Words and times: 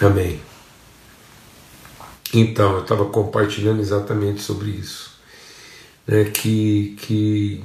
Amém. 0.00 0.40
Então, 2.32 2.74
eu 2.74 2.82
estava 2.82 3.04
compartilhando 3.06 3.80
exatamente 3.80 4.42
sobre 4.42 4.70
isso. 4.70 5.14
Né, 6.06 6.24
que 6.24 6.96
que 7.00 7.64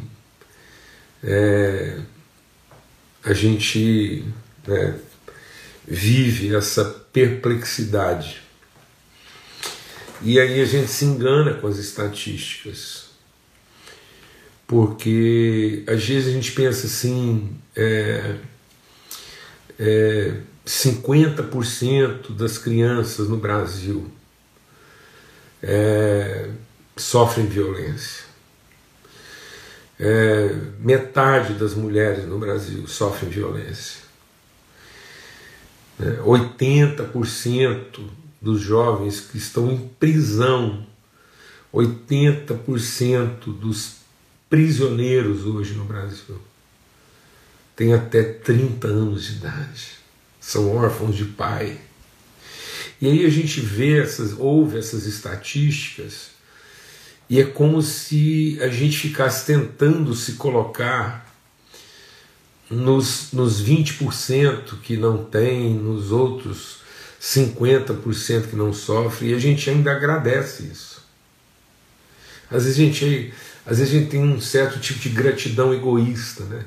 é, 1.23 1.99
a 3.23 3.33
gente 3.33 4.23
né, 4.65 4.97
vive 5.85 6.55
essa 6.55 6.85
perplexidade. 7.11 8.41
E 10.21 10.39
aí 10.39 10.61
a 10.61 10.65
gente 10.65 10.89
se 10.89 11.05
engana 11.05 11.55
com 11.55 11.67
as 11.67 11.77
estatísticas. 11.77 13.09
Porque 14.67 15.83
às 15.87 16.05
vezes 16.05 16.27
a 16.27 16.31
gente 16.31 16.51
pensa 16.51 16.85
assim, 16.85 17.57
é, 17.75 18.35
é, 19.79 20.33
50% 20.69 22.31
das 22.35 22.59
crianças 22.59 23.27
no 23.27 23.37
Brasil 23.37 24.07
é, 25.63 26.51
sofrem 26.95 27.47
violência. 27.47 28.23
É, 29.99 30.55
metade 30.79 31.55
das 31.55 31.73
mulheres 31.73 32.25
no 32.25 32.37
Brasil 32.37 32.87
sofrem 32.87 33.31
violência. 33.31 34.01
É, 35.99 36.21
80% 36.21 38.07
dos 38.39 38.61
jovens 38.61 39.21
que 39.21 39.39
estão 39.39 39.71
em 39.71 39.89
prisão, 39.99 40.85
80% 41.73 43.59
dos 43.59 43.95
prisioneiros 44.47 45.45
hoje 45.47 45.73
no 45.73 45.85
Brasil 45.85 46.39
têm 47.75 47.91
até 47.91 48.21
30 48.21 48.87
anos 48.87 49.23
de 49.23 49.37
idade, 49.37 49.98
são 50.49 50.75
órfãos 50.75 51.15
de 51.15 51.25
pai. 51.25 51.77
E 52.99 53.05
aí 53.05 53.23
a 53.23 53.29
gente 53.29 53.61
vê 53.61 54.01
essas, 54.01 54.33
ouve 54.37 54.79
essas 54.79 55.05
estatísticas 55.05 56.31
e 57.29 57.39
é 57.39 57.45
como 57.45 57.83
se 57.83 58.57
a 58.59 58.67
gente 58.67 58.97
ficasse 58.97 59.45
tentando 59.45 60.15
se 60.15 60.33
colocar 60.33 61.31
nos, 62.67 63.31
nos 63.31 63.63
20% 63.63 64.81
que 64.81 64.97
não 64.97 65.23
tem, 65.23 65.71
nos 65.75 66.11
outros 66.11 66.79
50% 67.21 68.47
que 68.49 68.55
não 68.55 68.73
sofre, 68.73 69.29
e 69.29 69.35
a 69.35 69.39
gente 69.39 69.69
ainda 69.69 69.91
agradece 69.91 70.63
isso. 70.63 71.05
Às 72.49 72.63
vezes 72.63 72.79
a 72.79 72.83
gente, 72.83 73.33
às 73.67 73.77
vezes 73.77 73.93
a 73.93 73.99
gente 73.99 74.09
tem 74.09 74.23
um 74.23 74.41
certo 74.41 74.79
tipo 74.79 74.99
de 74.99 75.09
gratidão 75.09 75.71
egoísta, 75.71 76.43
né? 76.45 76.65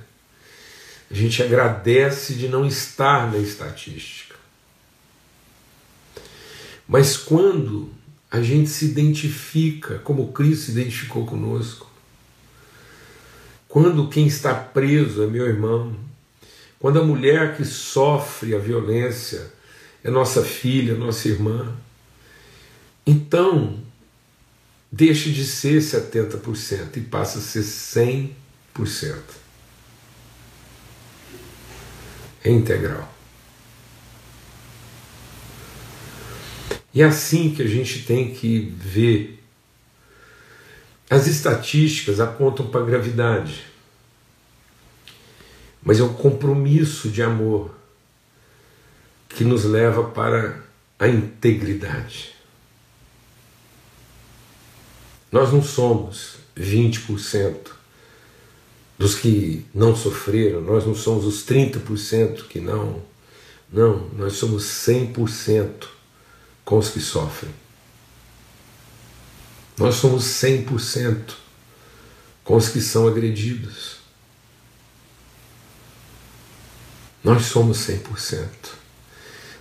A 1.13 1.15
gente 1.15 1.43
agradece 1.43 2.35
de 2.35 2.49
não 2.49 2.67
estar 2.67 3.31
na 3.31 3.39
estatística. 3.39 4.35
Mas 6.89 7.17
quando 7.17 7.93
a 8.33 8.41
gente 8.41 8.71
se 8.71 8.87
identifica 8.87 9.99
como 9.99 10.33
Cristo 10.33 10.65
se 10.65 10.71
identificou 10.71 11.27
conosco. 11.27 11.87
Quando 13.69 14.09
quem 14.09 14.27
está 14.27 14.55
preso 14.55 15.23
é 15.23 15.27
meu 15.27 15.47
irmão, 15.47 15.95
quando 16.79 16.99
a 16.99 17.05
mulher 17.05 17.59
que 17.59 17.65
sofre 17.65 18.55
a 18.55 18.59
violência 18.59 19.53
é 20.03 20.11
nossa 20.11 20.43
filha, 20.43 20.95
nossa 20.95 21.29
irmã, 21.29 21.77
então 23.07 23.79
deixa 24.91 25.31
de 25.31 25.45
ser 25.45 25.83
70% 25.83 26.97
e 26.97 27.01
passa 27.03 27.39
a 27.39 27.43
ser 27.43 27.61
100%. 27.61 28.31
É 28.79 29.43
integral. 32.51 33.13
E 36.95 37.01
é 37.01 37.05
assim 37.05 37.55
que 37.55 37.63
a 37.63 37.67
gente 37.67 38.05
tem 38.05 38.35
que 38.35 38.75
ver. 38.77 39.43
As 41.09 41.27
estatísticas 41.27 42.21
apontam 42.21 42.67
para 42.67 42.81
a 42.81 42.87
gravidade, 42.87 43.65
mas 45.83 46.01
é 46.01 46.03
o 46.03 46.15
compromisso 46.15 47.09
de 47.11 47.23
amor 47.23 47.75
que 49.29 49.45
nos 49.45 49.65
leva 49.65 50.05
para 50.05 50.63
a 50.99 51.09
integridade. 51.09 52.35
Nós 55.31 55.53
não 55.53 55.63
somos 55.63 56.37
20% 56.57 57.82
dos 58.99 59.15
que 59.15 59.67
não 59.75 59.97
sofreram, 59.97 60.61
nós 60.61 60.87
não 60.87 60.95
somos 60.95 61.25
os 61.25 61.45
30% 61.45 62.47
que 62.49 62.61
não. 62.61 63.03
Não, 63.73 64.09
nós 64.11 64.35
somos 64.35 64.65
100% 64.65 65.87
com 66.65 66.79
os 66.79 66.91
que 66.91 67.01
sofrem. 67.01 67.53
Nós 69.79 69.95
somos 69.97 70.25
100% 70.25 71.35
com 72.45 72.57
os 72.57 72.69
que 72.69 72.81
são 72.81 73.09
agredidos. 73.09 73.97
Nós 77.25 77.47
somos 77.47 77.79
100%. 77.79 78.49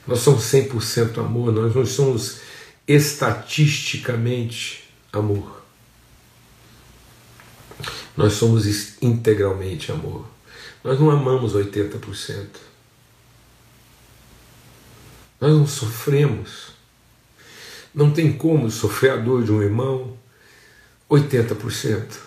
Nós 0.05 0.19
somos 0.19 0.43
100% 0.43 1.19
amor, 1.19 1.51
nós 1.51 1.73
não 1.75 1.85
somos 1.85 2.39
estatisticamente 2.87 4.83
amor. 5.13 5.60
Nós 8.15 8.33
somos 8.33 8.65
integralmente 9.01 9.91
amor. 9.91 10.25
Nós 10.83 10.99
não 10.99 11.09
amamos 11.09 11.53
80%. 11.53 12.47
Nós 15.39 15.51
não 15.51 15.67
sofremos 15.67 16.71
não 17.93 18.11
tem 18.11 18.31
como 18.31 18.71
sofrer 18.71 19.11
a 19.11 19.17
dor 19.17 19.43
de 19.43 19.51
um 19.51 19.61
irmão 19.61 20.17
80%. 21.09 22.17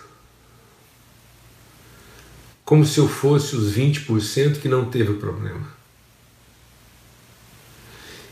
Como 2.63 2.85
se 2.85 2.99
eu 2.99 3.07
fosse 3.07 3.55
os 3.55 3.75
20% 3.75 4.59
que 4.59 4.69
não 4.69 4.89
teve 4.89 5.15
problema. 5.15 5.73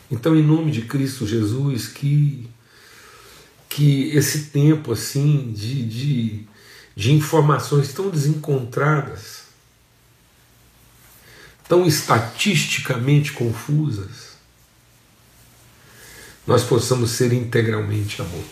Então, 0.10 0.36
em 0.36 0.44
nome 0.44 0.72
de 0.72 0.84
Cristo 0.84 1.26
Jesus, 1.26 1.88
que, 1.88 2.48
que 3.68 4.10
esse 4.10 4.46
tempo 4.46 4.92
assim 4.92 5.52
de, 5.52 5.84
de, 5.88 6.48
de 6.96 7.12
informações 7.12 7.92
tão 7.94 8.10
desencontradas, 8.10 9.44
tão 11.68 11.86
estatisticamente 11.86 13.32
confusas, 13.34 14.34
nós 16.46 16.64
possamos 16.64 17.12
ser 17.12 17.34
integralmente 17.34 18.22
amor. 18.22 18.44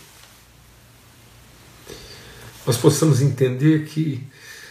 Nós 2.65 2.77
possamos 2.77 3.21
entender 3.21 3.85
que 3.87 4.25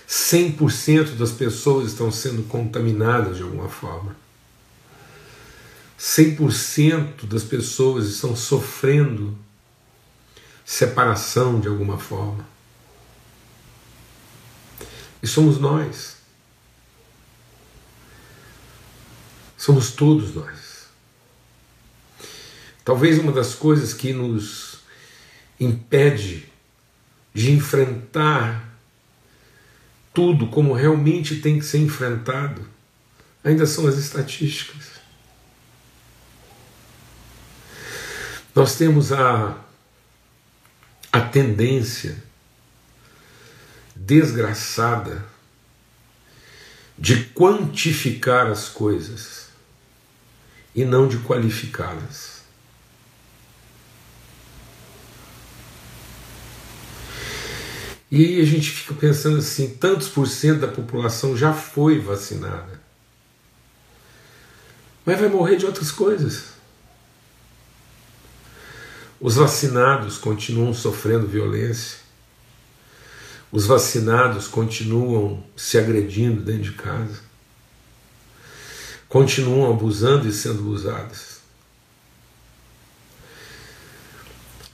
100% 0.09 1.17
das 1.17 1.31
pessoas 1.31 1.93
estão 1.93 2.11
sendo 2.11 2.43
contaminadas 2.49 3.37
de 3.37 3.43
alguma 3.43 3.69
forma. 3.69 4.17
100% 5.99 7.27
das 7.27 7.45
pessoas 7.45 8.07
estão 8.07 8.35
sofrendo 8.35 9.37
separação 10.65 11.61
de 11.61 11.69
alguma 11.69 11.99
forma. 11.99 12.50
E 15.23 15.27
somos 15.27 15.59
nós. 15.59 16.17
Somos 19.57 19.93
todos 19.93 20.35
nós. 20.35 20.87
Talvez 22.85 23.19
uma 23.19 23.31
das 23.31 23.55
coisas 23.55 23.93
que 23.93 24.13
nos 24.13 24.81
impede 25.59 26.49
de 27.35 27.53
enfrentar 27.53 28.69
tudo 30.13 30.49
como 30.49 30.73
realmente 30.73 31.41
tem 31.41 31.59
que 31.59 31.65
ser 31.65 31.79
enfrentado 31.79 32.67
ainda 33.45 33.67
são 33.67 33.87
as 33.87 33.97
estatísticas. 33.97 34.91
Nós 38.55 38.77
temos 38.77 39.13
a, 39.13 39.57
a 41.13 41.21
tendência 41.21 42.23
desgraçada 44.01 45.23
de 46.99 47.25
quantificar 47.27 48.47
as 48.47 48.69
coisas 48.69 49.49
e 50.75 50.85
não 50.85 51.07
de 51.07 51.19
qualificá-las. 51.19 52.41
E 58.11 58.25
aí 58.25 58.41
a 58.41 58.45
gente 58.45 58.71
fica 58.71 58.95
pensando 58.95 59.39
assim: 59.39 59.69
tantos 59.69 60.09
por 60.09 60.27
cento 60.27 60.61
da 60.61 60.69
população 60.69 61.37
já 61.37 61.53
foi 61.53 61.99
vacinada. 61.99 62.81
Mas 65.05 65.21
vai 65.21 65.29
morrer 65.29 65.57
de 65.57 65.67
outras 65.67 65.93
coisas. 65.93 66.51
Os 69.21 69.37
vacinados 69.37 70.17
continuam 70.17 70.73
sofrendo 70.73 71.27
violência. 71.27 71.99
Os 73.53 73.67
vacinados 73.67 74.47
continuam 74.47 75.43
se 75.57 75.77
agredindo 75.77 76.43
dentro 76.43 76.63
de 76.63 76.73
casa. 76.73 77.21
Continuam 79.09 79.73
abusando 79.73 80.29
e 80.29 80.33
sendo 80.33 80.61
abusados. 80.61 81.41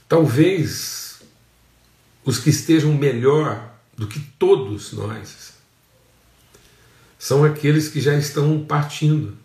Talvez 0.07 1.21
os 2.23 2.37
que 2.37 2.49
estejam 2.49 2.93
melhor 2.93 3.73
do 3.95 4.07
que 4.07 4.19
todos 4.19 4.93
nós 4.93 5.53
são 7.17 7.43
aqueles 7.43 7.89
que 7.89 7.99
já 7.99 8.15
estão 8.15 8.63
partindo. 8.63 9.35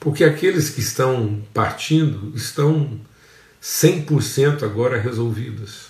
Porque 0.00 0.24
aqueles 0.24 0.68
que 0.68 0.80
estão 0.80 1.42
partindo 1.54 2.36
estão 2.36 3.00
100% 3.64 4.62
agora 4.62 5.00
resolvidos. 5.00 5.86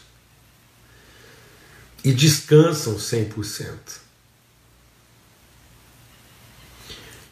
E 2.04 2.12
descansam 2.12 2.94
100%. 2.94 3.74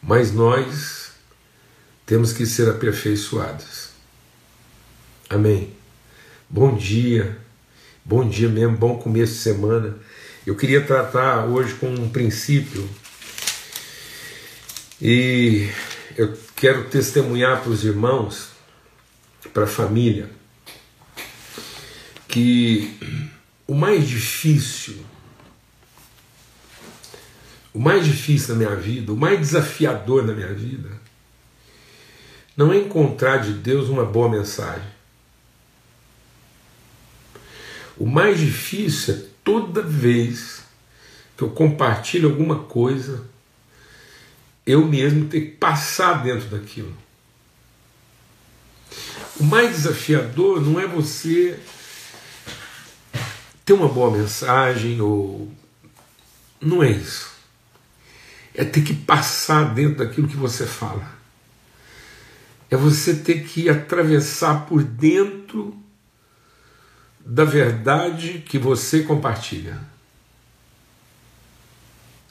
Mas 0.02 0.32
nós 0.32 1.12
temos 2.04 2.32
que 2.32 2.44
ser 2.44 2.68
aperfeiçoados. 2.68 3.90
Amém. 5.30 5.76
Bom 6.50 6.76
dia, 6.76 7.38
bom 8.04 8.28
dia 8.28 8.48
mesmo, 8.48 8.76
bom 8.76 8.98
começo 8.98 9.34
de 9.34 9.38
semana. 9.38 9.96
Eu 10.44 10.56
queria 10.56 10.84
tratar 10.84 11.46
hoje 11.46 11.74
com 11.74 11.86
um 11.86 12.10
princípio 12.10 12.88
e 15.00 15.70
eu 16.16 16.36
quero 16.56 16.88
testemunhar 16.88 17.62
para 17.62 17.70
os 17.70 17.84
irmãos, 17.84 18.51
para 19.52 19.64
a 19.64 19.66
família, 19.66 20.30
que 22.26 22.96
o 23.66 23.74
mais 23.74 24.08
difícil, 24.08 25.04
o 27.72 27.78
mais 27.78 28.04
difícil 28.04 28.54
na 28.54 28.64
minha 28.64 28.76
vida, 28.76 29.12
o 29.12 29.16
mais 29.16 29.38
desafiador 29.38 30.24
na 30.24 30.32
minha 30.32 30.52
vida, 30.52 30.90
não 32.56 32.72
é 32.72 32.78
encontrar 32.78 33.38
de 33.38 33.52
Deus 33.52 33.88
uma 33.88 34.04
boa 34.04 34.28
mensagem. 34.28 34.90
O 37.96 38.06
mais 38.06 38.38
difícil 38.38 39.14
é 39.14 39.22
toda 39.44 39.82
vez 39.82 40.62
que 41.36 41.44
eu 41.44 41.50
compartilho 41.50 42.28
alguma 42.28 42.60
coisa, 42.60 43.24
eu 44.66 44.86
mesmo 44.86 45.28
ter 45.28 45.40
que 45.40 45.50
passar 45.56 46.22
dentro 46.22 46.48
daquilo. 46.48 46.96
O 49.40 49.44
mais 49.44 49.76
desafiador 49.76 50.60
não 50.60 50.78
é 50.78 50.86
você 50.86 51.58
ter 53.64 53.72
uma 53.72 53.88
boa 53.88 54.10
mensagem 54.10 55.00
ou. 55.00 55.50
Não 56.60 56.82
é 56.82 56.90
isso. 56.90 57.30
É 58.54 58.64
ter 58.64 58.82
que 58.82 58.94
passar 58.94 59.74
dentro 59.74 60.04
daquilo 60.04 60.28
que 60.28 60.36
você 60.36 60.66
fala. 60.66 61.10
É 62.70 62.76
você 62.76 63.14
ter 63.14 63.44
que 63.44 63.68
atravessar 63.68 64.66
por 64.66 64.82
dentro 64.82 65.76
da 67.24 67.44
verdade 67.44 68.42
que 68.46 68.58
você 68.58 69.02
compartilha. 69.02 69.78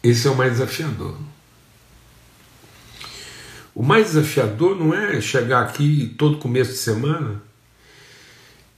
Esse 0.04 0.28
é 0.28 0.32
o 0.32 0.36
mais 0.36 0.54
desafiador. 0.54 1.18
O 3.74 3.82
mais 3.84 4.08
desafiador 4.08 4.78
não 4.78 4.94
é 4.94 5.22
chegar 5.22 5.64
aqui 5.64 6.14
todo 6.18 6.38
começo 6.38 6.72
de 6.72 6.78
semana 6.78 7.42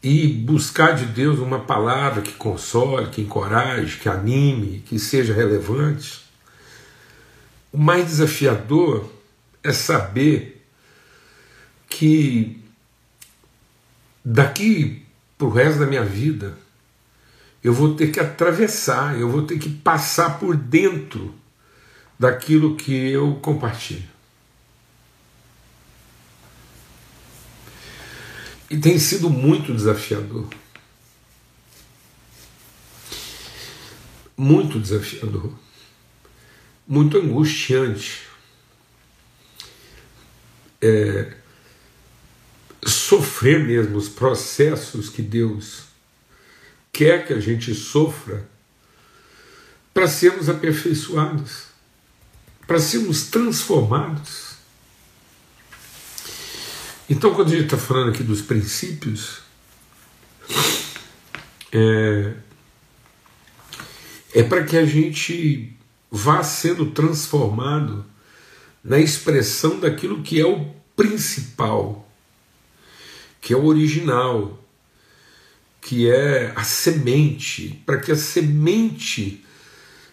e 0.04 0.28
buscar 0.28 0.96
de 0.96 1.06
Deus 1.06 1.40
uma 1.40 1.62
palavra 1.62 2.22
que 2.22 2.34
console, 2.34 3.10
que 3.10 3.22
encoraje, 3.22 3.98
que 3.98 4.10
anime, 4.10 4.84
que 4.86 5.00
seja 5.00 5.34
relevante. 5.34 6.24
O 7.72 7.78
mais 7.78 8.06
desafiador 8.06 9.10
é 9.64 9.72
saber 9.72 10.64
que 11.90 12.62
daqui 14.24 15.04
para 15.38 15.48
o 15.48 15.52
resto 15.52 15.80
da 15.80 15.88
minha 15.88 16.04
vida, 16.04 16.58
eu 17.64 17.74
vou 17.74 17.96
ter 17.96 18.12
que 18.12 18.20
atravessar, 18.20 19.18
eu 19.18 19.30
vou 19.30 19.44
ter 19.44 19.58
que 19.58 19.70
passar 19.70 20.38
por 20.38 20.56
dentro 20.56 21.34
daquilo 22.20 22.76
que 22.76 22.94
eu 23.10 23.36
compartilho. 23.42 24.13
E 28.74 28.78
tem 28.80 28.98
sido 28.98 29.30
muito 29.30 29.72
desafiador. 29.72 30.48
Muito 34.36 34.80
desafiador. 34.80 35.54
Muito 36.88 37.20
angustiante. 37.20 38.24
É, 40.82 41.34
sofrer 42.84 43.64
mesmo 43.64 43.96
os 43.96 44.10
processos 44.10 45.08
que 45.08 45.22
Deus 45.22 45.84
quer 46.92 47.28
que 47.28 47.34
a 47.34 47.40
gente 47.40 47.76
sofra 47.76 48.50
para 49.94 50.08
sermos 50.08 50.50
aperfeiçoados, 50.50 51.66
para 52.66 52.80
sermos 52.80 53.28
transformados. 53.28 54.53
Então, 57.10 57.34
quando 57.34 57.48
a 57.48 57.52
gente 57.52 57.66
está 57.66 57.78
falando 57.78 58.10
aqui 58.10 58.24
dos 58.24 58.42
princípios, 58.42 59.40
é, 61.72 62.34
é 64.34 64.44
para 64.44 64.64
que 64.64 64.78
a 64.78 64.86
gente 64.86 65.76
vá 66.10 66.44
sendo 66.44 66.92
transformado 66.92 68.06
na 68.84 69.00
expressão 69.00 69.80
daquilo 69.80 70.22
que 70.22 70.40
é 70.40 70.46
o 70.46 70.66
principal 70.96 72.04
que 73.44 73.54
é 73.54 73.58
o 73.58 73.66
original, 73.66 74.58
que 75.82 76.10
é 76.10 76.54
a 76.56 76.64
semente, 76.64 77.82
para 77.86 78.00
que 78.00 78.10
a 78.10 78.16
semente 78.16 79.44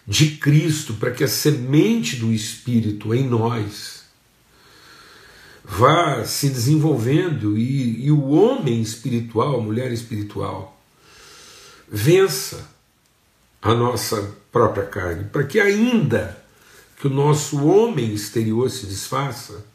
de 0.05 0.31
Cristo, 0.31 0.95
para 0.95 1.11
que 1.11 1.23
a 1.23 1.29
semente 1.29 2.17
do 2.17 2.33
Espírito 2.33 3.15
em 3.15 3.25
nós 3.25 4.00
vá 5.71 6.25
se 6.25 6.49
desenvolvendo 6.49 7.57
e, 7.57 8.05
e 8.05 8.11
o 8.11 8.27
homem 8.31 8.81
espiritual, 8.81 9.57
a 9.57 9.63
mulher 9.63 9.89
espiritual, 9.93 10.77
vença 11.89 12.69
a 13.61 13.73
nossa 13.73 14.35
própria 14.51 14.85
carne, 14.85 15.23
para 15.25 15.45
que 15.45 15.61
ainda 15.61 16.37
que 16.99 17.07
o 17.07 17.09
nosso 17.09 17.65
homem 17.65 18.13
exterior 18.13 18.69
se 18.69 18.85
desfaça, 18.85 19.65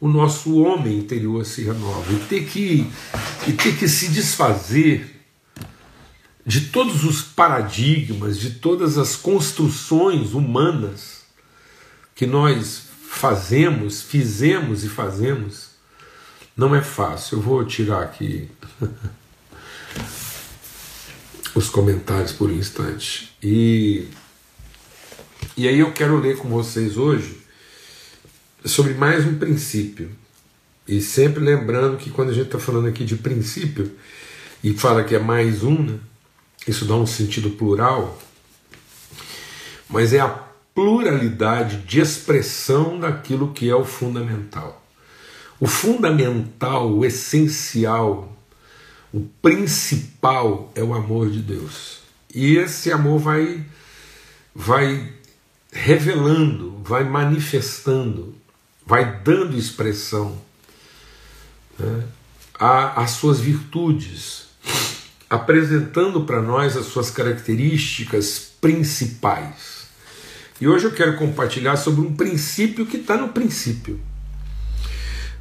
o 0.00 0.08
nosso 0.08 0.58
homem 0.58 0.98
interior 0.98 1.44
se 1.44 1.64
renova 1.64 2.10
e 2.14 2.16
ter 2.20 2.46
que, 2.46 2.90
e 3.46 3.52
ter 3.52 3.76
que 3.76 3.86
se 3.86 4.08
desfazer 4.08 5.20
de 6.46 6.62
todos 6.68 7.04
os 7.04 7.20
paradigmas, 7.20 8.38
de 8.38 8.52
todas 8.52 8.96
as 8.96 9.16
construções 9.16 10.32
humanas 10.32 11.20
que 12.14 12.26
nós 12.26 12.89
fazemos, 13.10 14.00
fizemos 14.00 14.84
e 14.84 14.88
fazemos, 14.88 15.70
não 16.56 16.74
é 16.74 16.80
fácil. 16.80 17.36
Eu 17.36 17.42
vou 17.42 17.64
tirar 17.64 18.02
aqui 18.02 18.48
os 21.54 21.68
comentários 21.68 22.32
por 22.32 22.48
um 22.48 22.54
instante. 22.54 23.36
E, 23.42 24.08
e 25.56 25.68
aí 25.68 25.80
eu 25.80 25.92
quero 25.92 26.18
ler 26.18 26.38
com 26.38 26.48
vocês 26.48 26.96
hoje 26.96 27.42
sobre 28.64 28.94
mais 28.94 29.26
um 29.26 29.36
princípio. 29.36 30.10
E 30.88 31.00
sempre 31.02 31.44
lembrando 31.44 31.98
que 31.98 32.10
quando 32.10 32.30
a 32.30 32.32
gente 32.32 32.46
está 32.46 32.58
falando 32.58 32.88
aqui 32.88 33.04
de 33.04 33.16
princípio 33.16 33.94
e 34.62 34.72
fala 34.72 35.04
que 35.04 35.14
é 35.14 35.18
mais 35.18 35.62
um, 35.62 35.82
né, 35.82 35.98
isso 36.66 36.86
dá 36.86 36.94
um 36.94 37.06
sentido 37.06 37.50
plural, 37.50 38.18
mas 39.88 40.12
é 40.12 40.20
a 40.20 40.49
pluralidade 40.74 41.78
de 41.78 42.00
expressão 42.00 42.98
daquilo 42.98 43.52
que 43.52 43.68
é 43.68 43.74
o 43.74 43.84
fundamental. 43.84 44.84
O 45.58 45.66
fundamental, 45.66 46.90
o 46.90 47.04
essencial, 47.04 48.36
o 49.12 49.20
principal 49.42 50.72
é 50.74 50.82
o 50.82 50.94
amor 50.94 51.30
de 51.30 51.40
Deus. 51.40 52.00
E 52.34 52.56
esse 52.56 52.92
amor 52.92 53.18
vai 53.18 53.64
vai 54.54 55.12
revelando, 55.72 56.80
vai 56.82 57.04
manifestando 57.04 58.34
vai 58.90 59.20
dando 59.22 59.56
expressão 59.56 60.36
né, 61.78 62.04
às 62.58 63.12
suas 63.12 63.38
virtudes, 63.38 64.48
apresentando 65.30 66.22
para 66.22 66.42
nós 66.42 66.76
as 66.76 66.86
suas 66.86 67.08
características 67.08 68.50
principais. 68.60 69.79
E 70.60 70.68
hoje 70.68 70.84
eu 70.84 70.92
quero 70.92 71.16
compartilhar 71.16 71.76
sobre 71.76 72.02
um 72.02 72.14
princípio 72.14 72.84
que 72.84 72.98
está 72.98 73.16
no 73.16 73.30
princípio. 73.30 73.98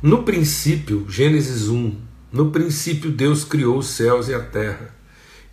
No 0.02 0.24
princípio, 0.24 1.06
Gênesis 1.10 1.68
1, 1.68 2.00
no 2.32 2.52
princípio 2.52 3.12
Deus 3.12 3.44
criou 3.44 3.80
os 3.80 3.88
céus 3.88 4.30
e 4.30 4.34
a 4.34 4.40
terra, 4.40 4.96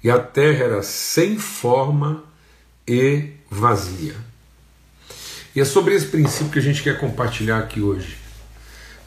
e 0.05 0.09
a 0.09 0.21
terra 0.21 0.65
era 0.65 0.83
sem 0.85 1.37
forma 1.37 2.23
e 2.87 3.31
vazia. 3.51 4.15
E 5.55 5.61
é 5.61 5.65
sobre 5.65 5.95
esse 5.95 6.07
princípio 6.07 6.53
que 6.53 6.59
a 6.61 6.63
gente 6.63 6.83
quer 6.83 7.01
compartilhar 7.01 7.59
aqui 7.59 7.81
hoje, 7.81 8.17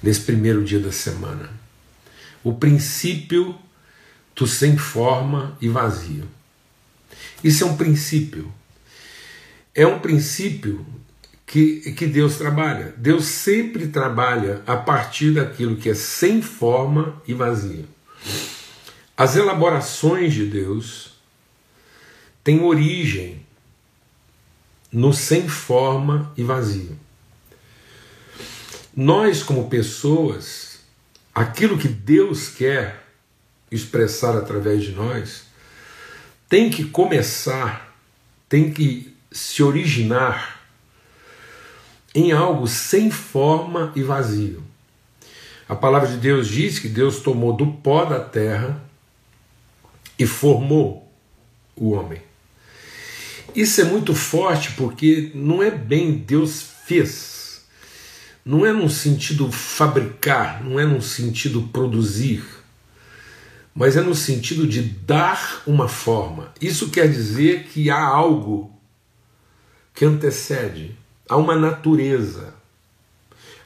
nesse 0.03 0.21
primeiro 0.21 0.63
dia 0.63 0.79
da 0.79 0.91
semana. 0.91 1.49
o 2.43 2.53
princípio 2.53 3.55
do 4.35 4.47
sem 4.47 4.77
forma 4.77 5.57
e 5.59 5.67
vazio. 5.67 6.25
Isso 7.43 7.63
é 7.65 7.67
um 7.67 7.75
princípio. 7.75 8.51
É 9.73 9.85
um 9.85 9.99
princípio 9.99 10.85
que, 11.45 11.93
que 11.93 12.05
Deus 12.05 12.37
trabalha. 12.37 12.93
Deus 12.97 13.25
sempre 13.25 13.87
trabalha 13.87 14.61
a 14.67 14.77
partir 14.77 15.33
daquilo 15.33 15.77
que 15.77 15.89
é 15.89 15.95
sem 15.95 16.41
forma 16.41 17.21
e 17.27 17.33
vazio. 17.33 17.87
As 19.17 19.35
elaborações 19.35 20.33
de 20.33 20.45
Deus 20.45 21.13
têm 22.43 22.61
origem 22.61 23.45
no 24.91 25.13
sem 25.13 25.47
forma 25.47 26.31
e 26.37 26.43
vazio. 26.43 26.97
Nós, 28.95 29.43
como 29.43 29.69
pessoas, 29.69 30.79
aquilo 31.33 31.77
que 31.77 31.87
Deus 31.87 32.49
quer 32.49 33.05
expressar 33.71 34.37
através 34.37 34.83
de 34.83 34.91
nós, 34.91 35.43
tem 36.47 36.69
que 36.69 36.85
começar, 36.85 37.95
tem 38.47 38.71
que 38.71 39.08
se 39.31 39.61
originar 39.61 40.59
em 42.13 42.31
algo 42.31 42.67
sem 42.67 43.11
forma 43.11 43.91
e 43.95 44.01
vazio. 44.01 44.63
A 45.67 45.75
palavra 45.75 46.07
de 46.09 46.17
Deus 46.17 46.47
diz 46.47 46.79
que 46.79 46.89
Deus 46.89 47.19
tomou 47.19 47.53
do 47.55 47.67
pó 47.67 48.05
da 48.05 48.19
terra 48.19 48.83
e 50.17 50.25
formou 50.25 51.11
o 51.75 51.91
homem. 51.91 52.21
Isso 53.55 53.81
é 53.81 53.83
muito 53.83 54.13
forte 54.15 54.71
porque 54.71 55.31
não 55.33 55.61
é 55.61 55.71
bem 55.71 56.13
Deus 56.17 56.61
fez, 56.85 57.65
não 58.43 58.65
é 58.65 58.73
num 58.73 58.89
sentido 58.89 59.51
fabricar, 59.51 60.63
não 60.63 60.79
é 60.79 60.85
num 60.85 61.01
sentido 61.01 61.61
produzir, 61.71 62.43
mas 63.73 63.95
é 63.95 64.01
no 64.01 64.15
sentido 64.15 64.67
de 64.67 64.81
dar 64.81 65.61
uma 65.67 65.87
forma. 65.87 66.51
Isso 66.59 66.89
quer 66.89 67.07
dizer 67.07 67.63
que 67.65 67.89
há 67.89 68.01
algo 68.01 68.78
que 69.99 70.05
antecede, 70.05 70.95
há 71.27 71.35
uma 71.35 71.57
natureza, 71.57 72.53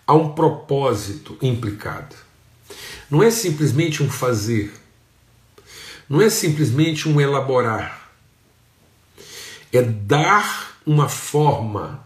há 0.07 0.15
um 0.15 0.33
propósito 0.33 1.37
implicado. 1.39 2.15
Não 3.07 3.21
é 3.21 3.29
simplesmente 3.29 4.01
um 4.01 4.09
fazer, 4.09 4.73
não 6.09 6.19
é 6.19 6.31
simplesmente 6.31 7.07
um 7.07 7.21
elaborar 7.21 8.01
é 9.71 9.81
dar 9.81 10.77
uma 10.85 11.07
forma 11.07 12.05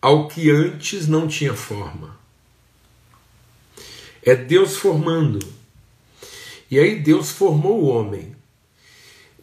ao 0.00 0.26
que 0.28 0.50
antes 0.50 1.06
não 1.06 1.28
tinha 1.28 1.54
forma. 1.54 2.18
É 4.22 4.34
Deus 4.34 4.76
formando. 4.76 5.38
E 6.70 6.78
aí 6.78 6.98
Deus 6.98 7.30
formou 7.30 7.82
o 7.82 7.86
homem. 7.86 8.34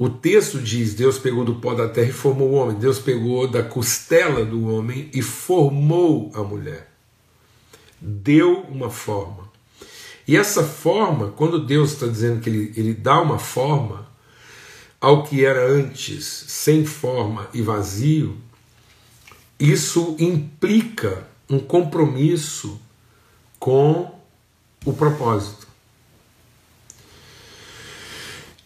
O 0.02 0.10
texto 0.10 0.58
diz: 0.58 0.96
Deus 0.96 1.20
pegou 1.20 1.46
do 1.46 1.54
pó 1.54 1.76
da 1.76 1.88
terra 1.88 2.10
e 2.10 2.12
formou 2.12 2.50
o 2.50 2.54
homem. 2.54 2.76
Deus 2.76 2.98
pegou 2.98 3.48
da 3.48 3.62
costela 3.62 4.44
do 4.44 4.68
homem 4.68 5.12
e 5.14 5.22
formou 5.22 6.32
a 6.34 6.42
mulher. 6.42 6.92
Deu 8.02 8.62
uma 8.62 8.90
forma. 8.90 9.48
E 10.28 10.36
essa 10.36 10.64
forma, 10.64 11.28
quando 11.28 11.64
Deus 11.64 11.92
está 11.92 12.08
dizendo 12.08 12.42
que 12.42 12.50
ele, 12.50 12.74
ele 12.76 12.96
dá 12.96 13.22
uma 13.22 13.38
forma, 13.38 14.08
ao 15.00 15.22
que 15.22 15.46
era 15.46 15.72
antes 15.72 16.26
sem 16.48 16.84
forma 16.84 17.48
e 17.54 17.62
vazio, 17.62 18.36
isso 19.60 20.16
implica 20.18 21.28
um 21.48 21.60
compromisso 21.60 22.82
com 23.60 24.20
o 24.84 24.94
propósito. 24.94 25.68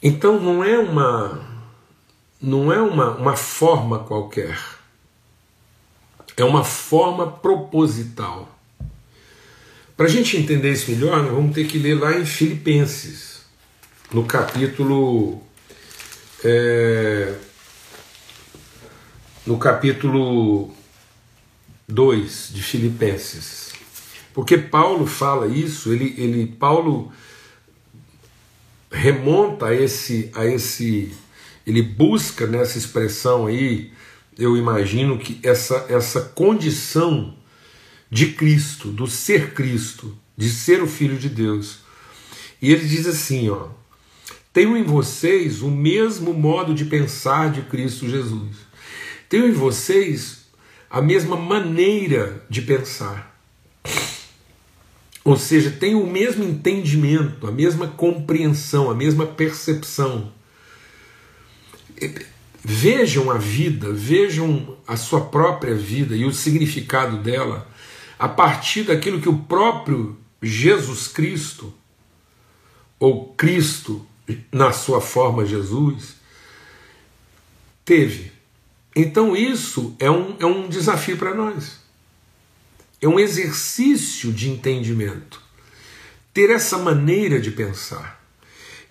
Então 0.08 0.40
não 0.40 0.64
é 0.64 0.78
uma 0.78 1.44
não 2.40 2.72
é 2.72 2.80
uma, 2.80 3.16
uma 3.16 3.36
forma 3.36 3.98
qualquer. 3.98 4.56
É 6.38 6.44
uma 6.44 6.64
forma 6.64 7.26
proposital. 7.32 8.56
Para 9.98 10.06
a 10.06 10.10
gente 10.10 10.38
entender 10.38 10.74
isso 10.74 10.92
melhor, 10.92 11.24
nós 11.24 11.32
vamos 11.32 11.56
ter 11.56 11.66
que 11.66 11.80
ler 11.80 11.96
lá 11.96 12.16
em 12.20 12.24
Filipenses, 12.24 13.48
no 14.14 14.26
capítulo 14.26 15.42
é, 16.44 17.34
no 19.44 19.58
capítulo 19.58 20.72
2 21.88 22.52
de 22.54 22.62
Filipenses. 22.62 23.74
Porque 24.36 24.56
Paulo 24.56 25.08
fala 25.08 25.48
isso, 25.48 25.92
ele, 25.92 26.14
ele 26.16 26.46
Paulo 26.46 27.12
remonta 28.96 29.68
a 29.68 29.76
esse, 29.76 30.32
a 30.34 30.46
esse, 30.46 31.12
ele 31.68 31.82
busca 31.82 32.48
nessa 32.48 32.78
expressão 32.78 33.48
aí, 33.48 33.92
eu 34.38 34.56
imagino 34.58 35.18
que 35.18 35.40
essa, 35.44 35.86
essa 35.90 36.22
condição 36.22 37.36
de 38.10 38.28
Cristo, 38.34 38.90
do 38.90 39.08
ser 39.08 39.54
Cristo, 39.54 40.18
de 40.38 40.50
ser 40.50 40.82
o 40.82 40.88
Filho 40.88 41.18
de 41.18 41.30
Deus. 41.30 41.80
E 42.62 42.72
ele 42.72 42.88
diz 42.88 43.06
assim, 43.06 43.50
ó, 43.50 43.68
tenho 44.54 44.78
em 44.78 44.84
vocês 44.84 45.62
o 45.62 45.70
mesmo 45.70 46.34
modo 46.34 46.74
de 46.74 46.86
pensar 46.86 47.52
de 47.52 47.62
Cristo 47.64 48.10
Jesus. 48.10 48.56
Tenho 49.28 49.48
em 49.48 49.52
vocês 49.52 50.46
a 50.90 51.02
mesma 51.02 51.36
maneira 51.36 52.46
de 52.50 52.62
pensar. 52.62 53.36
Ou 55.26 55.36
seja, 55.36 55.72
tenho 55.72 56.04
o 56.04 56.10
mesmo 56.10 56.44
entendimento, 56.44 57.48
a 57.48 57.52
mesma 57.52 57.88
compreensão, 57.88 58.92
a 58.92 58.94
mesma 58.94 59.26
percepção. 59.26 60.32
Vejam 62.64 63.32
a 63.32 63.38
vida, 63.40 63.92
vejam 63.92 64.78
a 64.88 64.96
sua 64.96 65.22
própria 65.22 65.74
vida 65.74 66.16
e 66.16 66.26
o 66.26 66.32
significado 66.32 67.18
dela 67.18 67.68
a 68.20 68.30
partir 68.30 68.84
daquilo 68.84 69.20
que 69.20 69.28
o 69.28 69.40
próprio 69.40 70.16
Jesus 70.42 71.08
Cristo, 71.08 71.74
ou 73.00 73.34
Cristo, 73.34 74.06
na 74.52 74.72
sua 74.72 75.02
forma 75.02 75.46
Jesus, 75.46 76.18
teve. 77.84 78.32
Então 78.96 79.36
isso 79.36 79.96
é 80.00 80.10
um, 80.10 80.36
é 80.40 80.46
um 80.46 80.70
desafio 80.70 81.18
para 81.18 81.34
nós. 81.34 81.85
É 83.06 83.08
um 83.08 83.20
exercício 83.20 84.34
de 84.34 84.50
entendimento. 84.50 85.40
Ter 86.34 86.50
essa 86.50 86.80
maneira 86.80 87.40
de 87.40 87.52
pensar. 87.52 88.20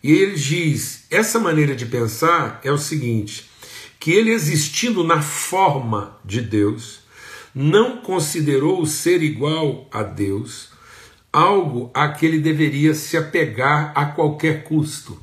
E 0.00 0.12
ele 0.12 0.36
diz: 0.36 1.02
essa 1.10 1.40
maneira 1.40 1.74
de 1.74 1.84
pensar 1.84 2.60
é 2.62 2.70
o 2.70 2.78
seguinte: 2.78 3.50
que 3.98 4.12
ele 4.12 4.30
existindo 4.30 5.02
na 5.02 5.20
forma 5.20 6.16
de 6.24 6.40
Deus, 6.40 7.00
não 7.52 8.02
considerou 8.02 8.86
ser 8.86 9.20
igual 9.20 9.88
a 9.90 10.04
Deus 10.04 10.68
algo 11.32 11.90
a 11.92 12.08
que 12.10 12.24
ele 12.24 12.38
deveria 12.38 12.94
se 12.94 13.16
apegar 13.16 13.90
a 13.96 14.06
qualquer 14.06 14.62
custo. 14.62 15.20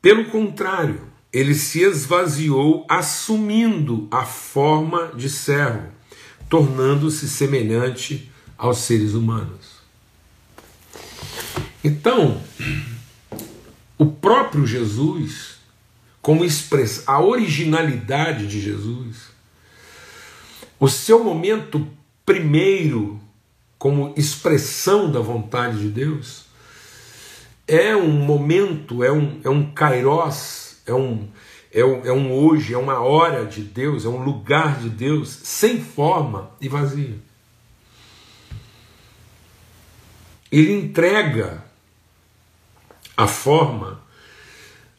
Pelo 0.00 0.26
contrário, 0.26 1.10
ele 1.32 1.56
se 1.56 1.82
esvaziou 1.82 2.86
assumindo 2.88 4.06
a 4.12 4.24
forma 4.24 5.10
de 5.16 5.28
servo, 5.28 5.93
tornando-se 6.54 7.28
semelhante 7.28 8.30
aos 8.56 8.78
seres 8.78 9.14
humanos. 9.14 9.80
Então, 11.82 12.40
o 13.98 14.06
próprio 14.06 14.64
Jesus, 14.64 15.56
como 16.22 16.44
expressa 16.44 17.10
a 17.10 17.20
originalidade 17.20 18.46
de 18.46 18.60
Jesus, 18.60 19.32
o 20.78 20.88
seu 20.88 21.24
momento 21.24 21.88
primeiro 22.24 23.20
como 23.76 24.14
expressão 24.16 25.10
da 25.10 25.18
vontade 25.18 25.80
de 25.80 25.88
Deus, 25.88 26.44
é 27.66 27.96
um 27.96 28.12
momento, 28.12 29.02
é 29.02 29.10
um, 29.10 29.40
é 29.42 29.50
um 29.50 29.72
kairos, 29.72 30.76
é 30.86 30.94
um, 30.94 31.28
é, 31.74 31.84
um, 31.84 32.06
é 32.06 32.12
um 32.12 32.32
hoje, 32.32 32.72
é 32.72 32.78
uma 32.78 33.00
hora 33.00 33.44
de 33.44 33.60
Deus, 33.60 34.04
é 34.04 34.08
um 34.08 34.22
lugar 34.22 34.78
de 34.78 34.88
Deus 34.88 35.28
sem 35.28 35.82
forma 35.82 36.52
e 36.60 36.68
vazio. 36.68 37.20
Ele 40.52 40.72
entrega 40.72 41.64
a 43.16 43.26
forma 43.26 44.00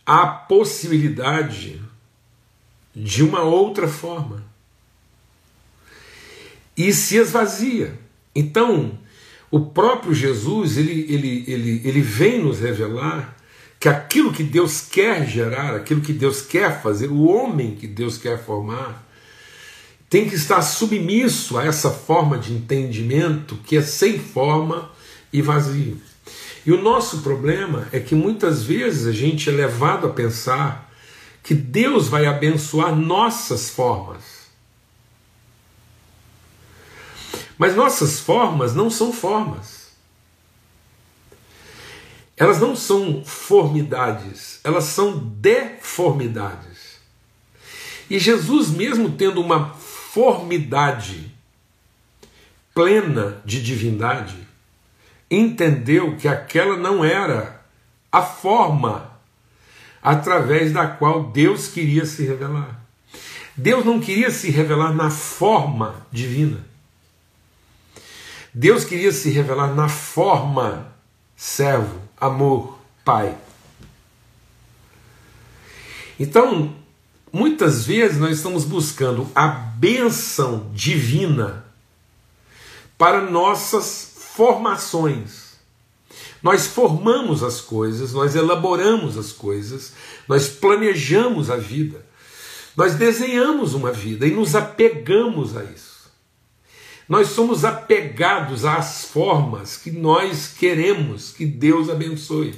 à 0.05 0.27
possibilidade 0.27 1.81
de 2.93 3.23
uma 3.23 3.41
outra 3.41 3.87
forma 3.87 4.43
e 6.75 6.91
se 6.91 7.15
esvazia. 7.15 7.97
Então, 8.35 8.99
o 9.49 9.61
próprio 9.61 10.13
Jesus 10.13 10.75
ele, 10.75 11.05
ele, 11.09 11.45
ele, 11.47 11.81
ele 11.85 12.01
vem 12.01 12.43
nos 12.43 12.59
revelar 12.59 13.34
que 13.85 13.89
aquilo 13.89 14.33
que 14.33 14.41
Deus 14.41 14.81
quer 14.81 15.29
gerar, 15.29 15.75
aquilo 15.75 16.01
que 16.01 16.11
Deus 16.11 16.41
quer 16.41 16.81
fazer, 16.81 17.11
o 17.11 17.27
homem 17.27 17.75
que 17.75 17.85
Deus 17.85 18.17
quer 18.17 18.43
formar, 18.43 19.07
tem 20.09 20.27
que 20.27 20.33
estar 20.33 20.59
submisso 20.63 21.55
a 21.55 21.65
essa 21.65 21.91
forma 21.91 22.35
de 22.35 22.51
entendimento 22.51 23.55
que 23.57 23.77
é 23.77 23.83
sem 23.83 24.17
forma 24.17 24.89
e 25.31 25.39
vazio. 25.39 26.01
E 26.65 26.71
o 26.71 26.81
nosso 26.81 27.19
problema 27.19 27.87
é 27.91 27.99
que 27.99 28.15
muitas 28.15 28.63
vezes 28.63 29.05
a 29.05 29.11
gente 29.11 29.51
é 29.51 29.53
levado 29.53 30.07
a 30.07 30.09
pensar 30.09 30.91
que 31.43 31.53
Deus 31.53 32.07
vai 32.07 32.25
abençoar 32.25 32.95
nossas 32.95 33.69
formas. 33.69 34.47
Mas 37.55 37.75
nossas 37.75 38.19
formas 38.19 38.73
não 38.73 38.89
são 38.89 39.13
formas. 39.13 39.74
Elas 42.37 42.59
não 42.59 42.75
são 42.75 43.23
formidades, 43.23 44.59
elas 44.63 44.85
são 44.85 45.17
deformidades. 45.17 46.99
E 48.09 48.19
Jesus, 48.19 48.69
mesmo 48.69 49.11
tendo 49.11 49.41
uma 49.41 49.73
formidade 49.73 51.33
plena 52.73 53.41
de 53.45 53.63
divindade, 53.63 54.37
entendeu 55.31 56.17
que 56.17 56.27
aquela 56.27 56.77
não 56.77 57.03
era 57.03 57.61
a 58.11 58.21
forma 58.21 59.11
através 60.01 60.71
da 60.71 60.85
qual 60.85 61.31
Deus 61.31 61.67
queria 61.67 62.05
se 62.05 62.23
revelar. 62.25 62.81
Deus 63.57 63.85
não 63.85 63.99
queria 63.99 64.29
se 64.29 64.51
revelar 64.51 64.93
na 64.93 65.09
forma 65.09 66.05
divina. 66.11 66.65
Deus 68.53 68.83
queria 68.83 69.11
se 69.11 69.29
revelar 69.31 69.73
na 69.73 69.89
forma 69.89 70.93
servo, 71.35 72.01
amor, 72.25 72.77
pai. 73.03 73.37
Então, 76.19 76.73
muitas 77.31 77.85
vezes 77.85 78.17
nós 78.17 78.37
estamos 78.37 78.63
buscando 78.63 79.29
a 79.35 79.47
bênção 79.47 80.69
divina 80.73 81.65
para 82.97 83.21
nossas 83.29 84.13
formações. 84.35 85.55
Nós 86.41 86.67
formamos 86.67 87.43
as 87.43 87.59
coisas, 87.59 88.13
nós 88.13 88.35
elaboramos 88.35 89.17
as 89.17 89.31
coisas, 89.31 89.93
nós 90.27 90.47
planejamos 90.47 91.49
a 91.49 91.57
vida, 91.57 92.05
nós 92.77 92.95
desenhamos 92.95 93.73
uma 93.73 93.91
vida 93.91 94.27
e 94.27 94.31
nos 94.31 94.55
apegamos 94.55 95.57
a 95.57 95.63
isso. 95.63 95.94
Nós 97.07 97.29
somos 97.29 97.63
apegados 97.63 98.65
às 98.65 99.05
formas 99.05 99.77
que 99.77 99.91
nós 99.91 100.47
queremos 100.47 101.31
que 101.31 101.45
Deus 101.45 101.89
abençoe. 101.89 102.55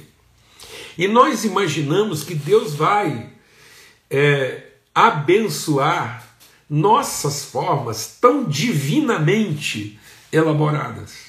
E 0.96 1.06
nós 1.06 1.44
imaginamos 1.44 2.24
que 2.24 2.34
Deus 2.34 2.74
vai 2.74 3.30
é, 4.10 4.62
abençoar 4.94 6.26
nossas 6.68 7.44
formas 7.44 8.16
tão 8.20 8.44
divinamente 8.44 9.98
elaboradas. 10.32 11.28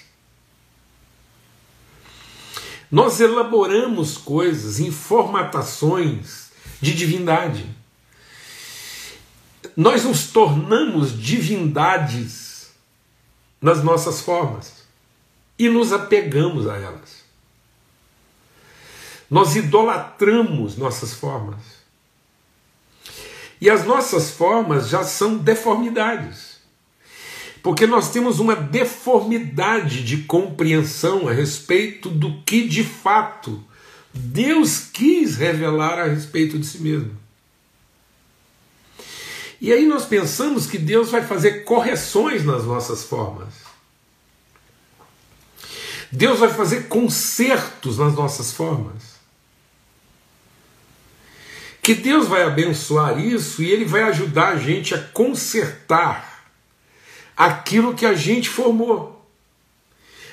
Nós 2.92 3.20
elaboramos 3.20 4.18
coisas 4.18 4.80
em 4.80 4.92
formatações 4.92 6.50
de 6.82 6.96
divindade. 6.96 7.66
Nós 9.78 10.06
nos 10.06 10.28
tornamos 10.28 11.18
divindades 11.22 12.49
nas 13.62 13.84
nossas 13.84 14.22
formas 14.22 14.84
e 15.58 15.68
nos 15.70 15.92
apegamos 15.92 16.68
a 16.68 16.78
elas. 16.78 17.20
Nós 19.30 19.56
idolatramos 19.56 20.78
nossas 20.78 21.13
formas. 21.13 21.60
E 23.62 23.70
as 23.70 23.86
nossas 23.86 24.32
formas 24.32 24.88
já 24.88 25.04
são 25.04 25.38
deformidades. 25.38 26.58
Porque 27.62 27.86
nós 27.86 28.10
temos 28.10 28.39
uma 28.39 28.56
deformidade 28.56 30.04
de 30.04 30.24
compreensão 30.24 31.28
a 31.28 31.34
respeito 31.34 32.10
do 32.10 32.41
que 32.43 32.67
de 32.67 32.84
fato 32.84 33.62
Deus 34.13 34.80
quis 34.80 35.36
revelar 35.36 36.00
a 36.00 36.06
respeito 36.06 36.58
de 36.58 36.65
si 36.65 36.80
mesmo. 36.80 37.12
E 39.62 39.74
aí 39.74 39.86
nós 39.86 40.06
pensamos 40.06 40.65
que 40.65 40.78
Deus 40.78 41.12
vai 41.12 41.26
fazer 41.26 41.63
correções 41.63 42.45
nas 42.45 42.63
nossas 42.63 43.04
formas. 43.04 43.54
Deus 46.12 46.39
vai 46.39 46.50
fazer 46.50 46.88
consertos 46.88 47.98
nas 47.98 48.13
nossas 48.13 48.52
formas. 48.52 49.19
Que 51.82 51.93
Deus 51.93 52.28
vai 52.28 52.43
abençoar 52.43 53.19
isso 53.19 53.62
e 53.62 53.69
Ele 53.69 53.86
vai 53.86 54.04
ajudar 54.04 54.50
a 54.50 54.58
gente 54.58 54.95
a 54.95 55.02
consertar 55.02 56.48
aquilo 57.36 57.95
que 57.95 58.06
a 58.06 58.13
gente 58.13 58.50
formou. 58.50 59.28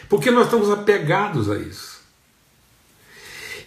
Porque 0.09 0.31
nós 0.31 0.45
estamos 0.47 0.71
apegados 0.71 1.51
a 1.51 1.59
isso. 1.59 1.97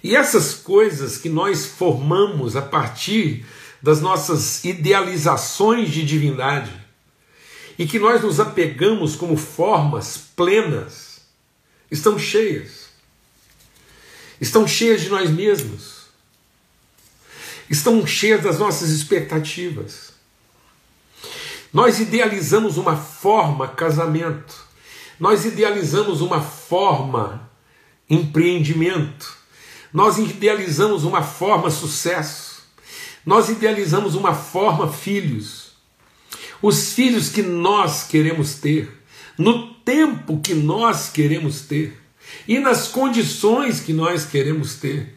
E 0.02 0.16
essas 0.16 0.54
coisas 0.54 1.18
que 1.18 1.30
nós 1.30 1.66
formamos 1.66 2.56
a 2.56 2.62
partir 2.62 3.46
das 3.82 4.02
nossas 4.02 4.64
idealizações 4.64 5.90
de 5.90 6.06
divindade 6.06 6.72
e 7.78 7.88
que 7.88 7.98
nós 7.98 8.22
nos 8.22 8.40
apegamos 8.40 9.16
como 9.16 9.38
formas 9.38 10.18
plenas, 10.36 11.22
estão 11.90 12.20
cheias. 12.20 12.90
Estão 14.40 14.68
cheias 14.68 15.02
de 15.02 15.10
nós 15.10 15.30
mesmos. 15.30 16.00
Estão 17.70 18.06
cheias 18.06 18.44
das 18.44 18.60
nossas 18.60 18.90
expectativas. 18.90 20.10
Nós 21.72 22.00
idealizamos 22.00 22.78
uma 22.78 22.98
forma 22.98 23.68
casamento, 23.68 24.68
nós 25.20 25.46
idealizamos 25.46 26.20
uma 26.20 26.42
forma 26.42 27.48
empreendimento, 28.10 29.38
nós 29.94 30.18
idealizamos 30.18 31.04
uma 31.04 31.22
forma 31.22 31.70
sucesso, 31.70 32.49
nós 33.26 33.50
idealizamos 33.50 34.16
uma 34.16 34.34
forma 34.34 34.92
filhos. 34.92 35.70
Os 36.62 36.94
filhos 36.94 37.30
que 37.30 37.42
nós 37.42 38.04
queremos 38.04 38.56
ter, 38.56 38.92
no 39.38 39.74
tempo 39.74 40.40
que 40.42 40.54
nós 40.54 41.10
queremos 41.10 41.62
ter 41.62 42.00
e 42.48 42.60
nas 42.60 42.88
condições 42.88 43.80
que 43.80 43.94
nós 43.94 44.26
queremos 44.26 44.76
ter. 44.76 45.16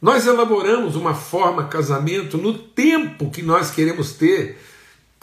Nós 0.00 0.26
elaboramos 0.26 0.94
uma 0.94 1.14
forma 1.14 1.68
casamento 1.68 2.36
no 2.36 2.56
tempo 2.56 3.30
que 3.30 3.42
nós 3.42 3.70
queremos 3.70 4.12
ter, 4.12 4.58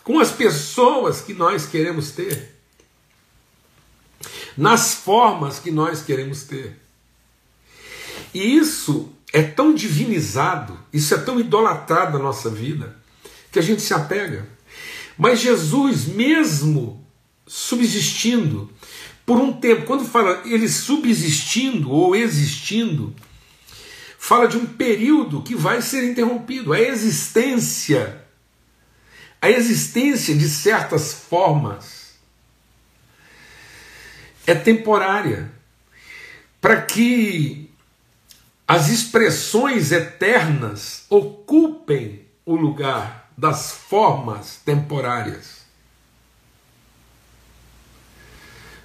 com 0.03 0.19
as 0.19 0.31
pessoas 0.31 1.21
que 1.21 1.33
nós 1.33 1.65
queremos 1.65 2.11
ter, 2.11 2.55
nas 4.57 4.93
formas 4.93 5.59
que 5.59 5.71
nós 5.71 6.01
queremos 6.01 6.43
ter. 6.43 6.79
E 8.33 8.57
isso 8.57 9.13
é 9.33 9.41
tão 9.41 9.73
divinizado, 9.73 10.79
isso 10.93 11.15
é 11.15 11.17
tão 11.17 11.39
idolatrado 11.39 12.19
na 12.19 12.23
nossa 12.23 12.51
vida, 12.51 12.95
que 13.51 13.57
a 13.57 13.63
gente 13.63 13.81
se 13.81 13.91
apega. 13.91 14.47
Mas 15.17 15.41
Jesus, 15.41 16.05
mesmo 16.05 17.03
subsistindo 17.47 18.71
por 19.25 19.39
um 19.39 19.51
tempo, 19.51 19.87
quando 19.87 20.05
fala 20.05 20.43
ele 20.45 20.69
subsistindo 20.69 21.89
ou 21.89 22.15
existindo, 22.15 23.15
fala 24.19 24.47
de 24.47 24.57
um 24.57 24.67
período 24.67 25.41
que 25.41 25.55
vai 25.55 25.81
ser 25.81 26.03
interrompido. 26.03 26.71
A 26.71 26.79
existência, 26.79 28.23
a 29.41 29.49
existência 29.49 30.35
de 30.35 30.47
certas 30.47 31.11
formas 31.11 32.13
é 34.45 34.53
temporária, 34.53 35.51
para 36.61 36.81
que 36.81 37.62
as 38.67 38.89
expressões 38.89 39.91
eternas 39.91 41.05
ocupem 41.09 42.25
o 42.45 42.55
lugar 42.55 43.31
das 43.37 43.71
formas 43.71 44.59
temporárias. 44.63 45.63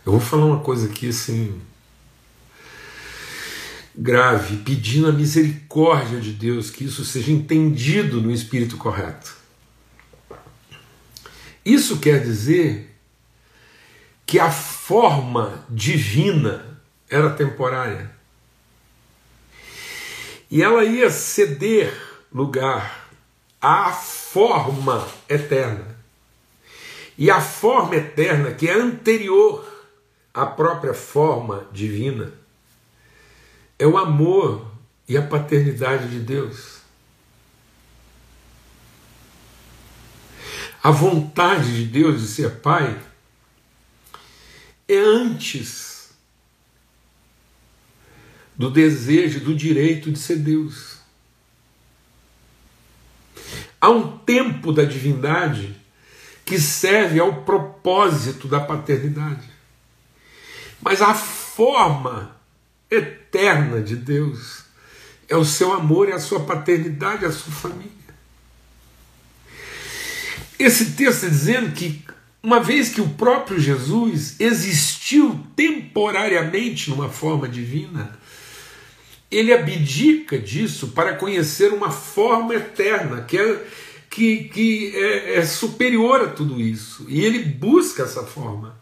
Eu 0.05 0.13
vou 0.13 0.21
falar 0.21 0.47
uma 0.47 0.61
coisa 0.61 0.87
aqui 0.87 1.11
assim, 1.11 1.61
grave, 3.95 4.59
pedindo 4.59 5.09
a 5.09 5.13
misericórdia 5.13 6.21
de 6.21 6.33
Deus 6.33 6.71
que 6.71 6.85
isso 6.85 7.05
seja 7.05 7.31
entendido 7.31 8.21
no 8.21 8.31
espírito 8.31 8.77
correto. 8.77 9.37
Isso 11.65 11.99
quer 11.99 12.23
dizer 12.23 12.97
que 14.25 14.39
a 14.39 14.51
forma 14.51 15.65
divina 15.69 16.81
era 17.11 17.31
temporária. 17.31 18.18
E 20.51 20.63
ela 20.63 20.85
ia 20.85 21.11
ceder 21.11 21.93
lugar 22.33 23.11
à 23.61 23.93
forma 23.93 25.07
eterna. 25.29 25.99
E 27.17 27.31
a 27.31 27.41
forma 27.41 27.97
eterna, 27.97 28.53
que 28.53 28.69
é 28.69 28.73
anterior 28.73 29.67
à 30.33 30.47
própria 30.47 30.95
forma 30.95 31.67
divina, 31.73 32.33
é 33.79 33.87
o 33.87 33.99
amor 33.99 34.71
e 35.09 35.17
a 35.17 35.23
paternidade 35.23 36.09
de 36.09 36.21
Deus. 36.21 36.79
A 40.83 40.91
vontade 40.91 41.77
de 41.77 41.85
Deus 41.87 42.21
de 42.21 42.29
ser 42.29 42.61
pai 42.61 42.97
é 44.87 44.97
antes 44.97 45.98
do 48.59 48.69
desejo, 48.69 49.39
do 49.41 49.55
direito 49.55 50.11
de 50.11 50.19
ser 50.19 50.37
Deus. 50.37 50.99
Há 53.81 53.89
um 53.89 54.19
tempo 54.19 54.73
da 54.73 54.83
divindade 54.83 55.77
que 56.45 56.59
serve 56.59 57.21
ao 57.21 57.43
propósito 57.43 58.49
da 58.49 58.59
paternidade. 58.59 59.49
Mas 60.81 61.01
a 61.01 61.15
forma 61.15 62.37
eterna 62.91 63.81
de 63.81 63.95
Deus 63.95 64.65
é 65.29 65.37
o 65.37 65.45
seu 65.45 65.73
amor, 65.73 66.09
é 66.09 66.15
a 66.15 66.21
sua 66.21 66.41
paternidade, 66.41 67.25
é 67.25 67.29
a 67.29 67.33
sua 67.33 67.53
família. 67.53 67.93
Esse 70.59 70.93
texto 70.93 71.29
dizendo 71.29 71.73
que, 71.73 72.03
uma 72.43 72.59
vez 72.59 72.89
que 72.89 73.01
o 73.01 73.11
próprio 73.11 73.61
Jesus 73.61 74.41
existiu 74.41 75.47
temporariamente 75.55 76.91
numa 76.91 77.09
forma 77.09 77.49
divina, 77.49 78.19
ele 79.31 79.53
abdica 79.53 80.39
disso 80.39 80.89
para 80.89 81.15
conhecer 81.15 81.73
uma 81.73 81.91
forma 81.91 82.55
eterna, 82.55 83.23
que 83.23 83.37
é, 83.37 83.67
que, 84.09 84.45
que 84.45 84.97
é, 84.97 85.37
é 85.37 85.45
superior 85.45 86.23
a 86.23 86.29
tudo 86.29 86.61
isso. 86.61 87.05
E 87.09 87.25
ele 87.25 87.41
busca 87.41 88.05
essa 88.05 88.25
forma 88.25 88.79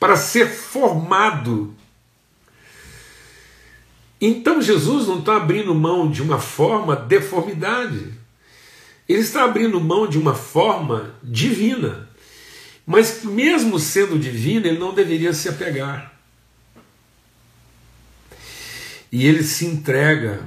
para 0.00 0.16
ser 0.16 0.48
formado. 0.48 1.74
Então 4.20 4.62
Jesus 4.62 5.06
não 5.06 5.18
está 5.18 5.36
abrindo 5.36 5.74
mão 5.74 6.10
de 6.10 6.22
uma 6.22 6.38
forma 6.38 6.96
deformidade, 6.96 8.14
ele 9.06 9.20
está 9.20 9.44
abrindo 9.44 9.78
mão 9.78 10.08
de 10.08 10.18
uma 10.18 10.34
forma 10.34 11.14
divina. 11.22 12.08
Mas 12.86 13.24
mesmo 13.24 13.78
sendo 13.78 14.18
divino, 14.18 14.66
ele 14.66 14.78
não 14.78 14.94
deveria 14.94 15.32
se 15.32 15.48
apegar. 15.48 16.15
E 19.10 19.26
ele 19.26 19.44
se 19.44 19.66
entrega 19.66 20.44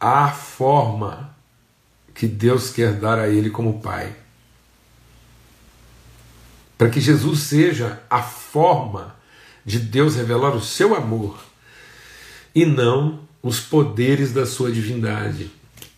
à 0.00 0.28
forma 0.28 1.34
que 2.14 2.26
Deus 2.26 2.70
quer 2.70 2.94
dar 2.94 3.18
a 3.18 3.28
ele 3.28 3.50
como 3.50 3.80
Pai. 3.80 4.14
Para 6.78 6.90
que 6.90 7.00
Jesus 7.00 7.40
seja 7.40 8.02
a 8.08 8.22
forma 8.22 9.16
de 9.64 9.78
Deus 9.78 10.16
revelar 10.16 10.54
o 10.54 10.62
seu 10.62 10.94
amor 10.94 11.38
e 12.54 12.64
não 12.64 13.20
os 13.42 13.60
poderes 13.60 14.32
da 14.32 14.46
sua 14.46 14.70
divindade. 14.70 15.50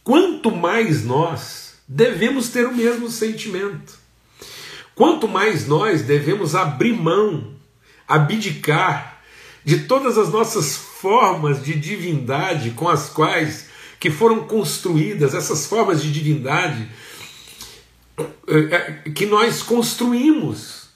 Quanto 0.02 0.50
mais 0.50 1.04
nós 1.04 1.74
devemos 1.86 2.48
ter 2.48 2.66
o 2.66 2.74
mesmo 2.74 3.10
sentimento, 3.10 3.98
quanto 4.94 5.28
mais 5.28 5.66
nós 5.66 6.02
devemos 6.02 6.54
abrir 6.54 6.92
mão, 6.92 7.54
abdicar 8.06 9.22
de 9.64 9.80
todas 9.80 10.18
as 10.18 10.30
nossas 10.30 10.87
formas 11.00 11.62
de 11.62 11.78
divindade 11.78 12.72
com 12.72 12.88
as 12.88 13.08
quais 13.08 13.68
que 14.00 14.10
foram 14.10 14.46
construídas, 14.46 15.32
essas 15.32 15.66
formas 15.66 16.02
de 16.02 16.12
divindade 16.12 16.88
é, 18.48 18.58
é, 18.74 19.10
que 19.10 19.24
nós 19.24 19.62
construímos, 19.62 20.88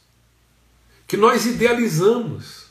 que 1.06 1.16
nós 1.16 1.46
idealizamos, 1.46 2.66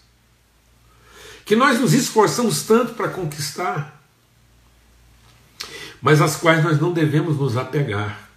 que 1.45 1.55
nós 1.55 1.79
nos 1.79 1.93
esforçamos 1.93 2.63
tanto 2.63 2.95
para 2.95 3.07
conquistar, 3.07 4.01
mas 6.01 6.21
às 6.21 6.35
quais 6.35 6.63
nós 6.63 6.81
não 6.81 6.91
devemos 6.91 7.37
nos 7.37 7.55
apegar. 7.55 8.29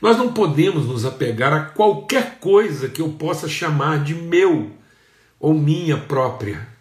Nós 0.00 0.16
não 0.16 0.32
podemos 0.32 0.86
nos 0.86 1.04
apegar 1.04 1.52
a 1.52 1.64
qualquer 1.64 2.38
coisa 2.38 2.88
que 2.88 3.00
eu 3.00 3.10
possa 3.10 3.48
chamar 3.48 4.04
de 4.04 4.14
meu 4.14 4.70
ou 5.40 5.54
minha 5.54 5.96
própria. 5.96 6.73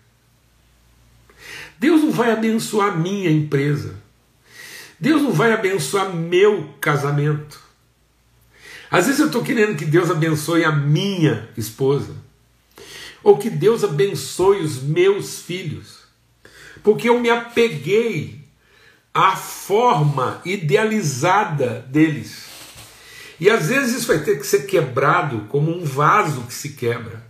Deus 1.83 2.01
não 2.01 2.11
vai 2.11 2.31
abençoar 2.31 2.97
minha 2.97 3.29
empresa. 3.29 3.95
Deus 4.97 5.21
não 5.21 5.33
vai 5.33 5.51
abençoar 5.51 6.15
meu 6.15 6.69
casamento. 6.79 7.59
Às 8.89 9.07
vezes 9.07 9.19
eu 9.19 9.25
estou 9.25 9.43
querendo 9.43 9.75
que 9.75 9.83
Deus 9.83 10.09
abençoe 10.09 10.63
a 10.63 10.71
minha 10.71 11.49
esposa, 11.57 12.15
ou 13.21 13.37
que 13.37 13.49
Deus 13.49 13.83
abençoe 13.83 14.61
os 14.61 14.81
meus 14.81 15.41
filhos, 15.41 16.05
porque 16.81 17.09
eu 17.09 17.19
me 17.19 17.29
apeguei 17.29 18.39
à 19.13 19.35
forma 19.35 20.39
idealizada 20.45 21.85
deles. 21.89 22.45
E 23.41 23.49
às 23.49 23.67
vezes 23.67 23.97
isso 23.97 24.07
vai 24.07 24.19
ter 24.19 24.39
que 24.39 24.47
ser 24.47 24.67
quebrado 24.67 25.47
como 25.49 25.69
um 25.69 25.83
vaso 25.83 26.43
que 26.43 26.53
se 26.53 26.69
quebra, 26.69 27.21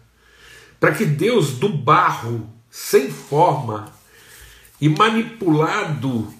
para 0.79 0.93
que 0.93 1.05
Deus, 1.05 1.53
do 1.53 1.69
barro, 1.69 2.47
sem 2.69 3.09
forma 3.11 4.02
e 4.83 4.89
manipulado 4.89 6.33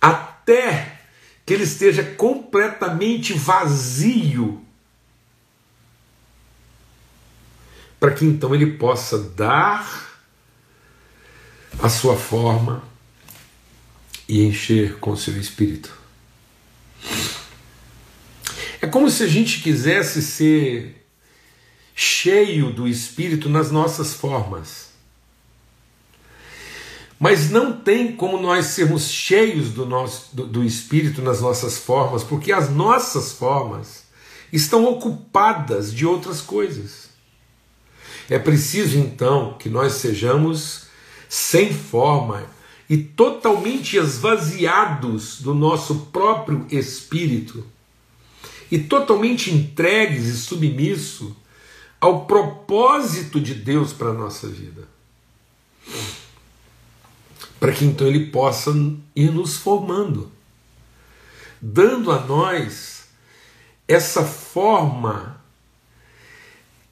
até 0.00 0.98
que 1.46 1.54
ele 1.54 1.62
esteja 1.62 2.02
completamente 2.02 3.32
vazio, 3.32 4.60
para 8.00 8.10
que 8.12 8.24
então 8.24 8.52
ele 8.52 8.72
possa 8.72 9.20
dar 9.20 10.18
a 11.78 11.88
sua 11.88 12.16
forma 12.16 12.82
e 14.28 14.42
encher 14.42 14.98
com 14.98 15.16
seu 15.16 15.38
espírito. 15.38 15.96
É 18.80 18.88
como 18.88 19.08
se 19.12 19.22
a 19.22 19.28
gente 19.28 19.62
quisesse 19.62 20.20
ser 20.20 21.06
cheio 21.94 22.72
do 22.72 22.88
espírito 22.88 23.48
nas 23.48 23.70
nossas 23.70 24.12
formas. 24.12 24.93
Mas 27.24 27.48
não 27.48 27.72
tem 27.72 28.14
como 28.14 28.38
nós 28.38 28.66
sermos 28.66 29.08
cheios 29.08 29.70
do, 29.70 29.86
nosso, 29.86 30.36
do, 30.36 30.46
do 30.46 30.62
Espírito 30.62 31.22
nas 31.22 31.40
nossas 31.40 31.78
formas, 31.78 32.22
porque 32.22 32.52
as 32.52 32.68
nossas 32.68 33.32
formas 33.32 34.04
estão 34.52 34.84
ocupadas 34.84 35.90
de 35.90 36.04
outras 36.04 36.42
coisas. 36.42 37.08
É 38.28 38.38
preciso 38.38 38.98
então 38.98 39.56
que 39.58 39.70
nós 39.70 39.94
sejamos 39.94 40.82
sem 41.26 41.72
forma 41.72 42.44
e 42.90 42.98
totalmente 42.98 43.96
esvaziados 43.96 45.40
do 45.40 45.54
nosso 45.54 46.00
próprio 46.12 46.66
espírito 46.70 47.64
e 48.70 48.78
totalmente 48.78 49.50
entregues 49.50 50.26
e 50.26 50.36
submissos 50.36 51.32
ao 51.98 52.26
propósito 52.26 53.40
de 53.40 53.54
Deus 53.54 53.94
para 53.94 54.10
a 54.10 54.12
nossa 54.12 54.46
vida 54.46 54.86
para 57.64 57.72
que 57.72 57.86
então 57.86 58.06
ele 58.06 58.26
possa 58.26 58.72
ir 59.16 59.30
nos 59.32 59.56
formando, 59.56 60.30
dando 61.62 62.12
a 62.12 62.20
nós 62.20 63.06
essa 63.88 64.22
forma 64.22 65.42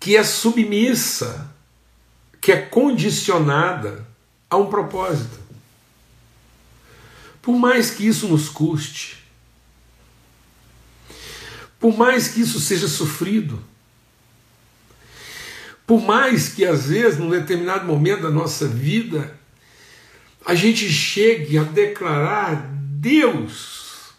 que 0.00 0.16
é 0.16 0.24
submissa, 0.24 1.54
que 2.40 2.50
é 2.52 2.56
condicionada 2.56 4.08
a 4.48 4.56
um 4.56 4.70
propósito. 4.70 5.38
Por 7.42 7.54
mais 7.54 7.90
que 7.90 8.06
isso 8.06 8.26
nos 8.26 8.48
custe, 8.48 9.22
por 11.78 11.94
mais 11.94 12.28
que 12.28 12.40
isso 12.40 12.58
seja 12.58 12.88
sofrido, 12.88 13.62
por 15.87 16.00
mais 16.00 16.48
que 16.48 16.64
às 16.64 16.87
vezes, 16.87 17.18
num 17.18 17.28
determinado 17.28 17.85
momento 17.85 18.22
da 18.22 18.30
nossa 18.30 18.66
vida, 18.66 19.41
a 20.44 20.55
gente 20.55 20.88
chegue 20.90 21.59
a 21.59 21.62
declarar: 21.62 22.68
Deus, 22.74 24.11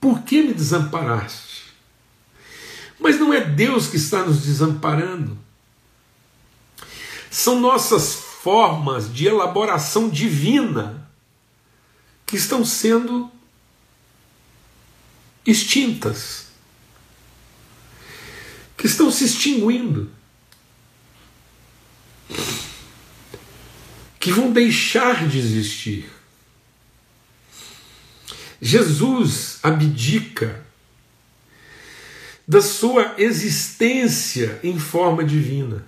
por 0.00 0.22
que 0.22 0.42
me 0.42 0.54
desamparaste? 0.54 1.64
Mas 2.98 3.18
não 3.18 3.32
é 3.32 3.40
Deus 3.40 3.86
que 3.86 3.96
está 3.96 4.24
nos 4.24 4.42
desamparando. 4.42 5.38
São 7.30 7.60
nossas 7.60 8.14
formas 8.14 9.12
de 9.12 9.26
elaboração 9.26 10.08
divina 10.08 11.08
que 12.26 12.36
estão 12.36 12.64
sendo 12.64 13.30
extintas, 15.46 16.46
que 18.76 18.86
estão 18.86 19.10
se 19.10 19.24
extinguindo. 19.24 20.10
Que 24.20 24.30
vão 24.30 24.52
deixar 24.52 25.26
de 25.26 25.38
existir. 25.38 26.10
Jesus 28.60 29.58
abdica 29.62 30.62
da 32.46 32.60
sua 32.60 33.14
existência 33.16 34.60
em 34.62 34.78
forma 34.78 35.24
divina 35.24 35.86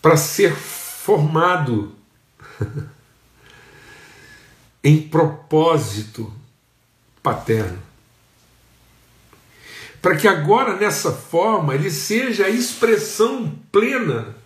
para 0.00 0.16
ser 0.16 0.52
formado 0.52 1.94
em 4.82 5.00
propósito 5.00 6.34
paterno. 7.22 7.80
para 10.00 10.16
que 10.16 10.26
agora 10.26 10.76
nessa 10.76 11.12
forma 11.12 11.72
ele 11.72 11.88
seja 11.88 12.46
a 12.46 12.50
expressão 12.50 13.56
plena 13.70 14.41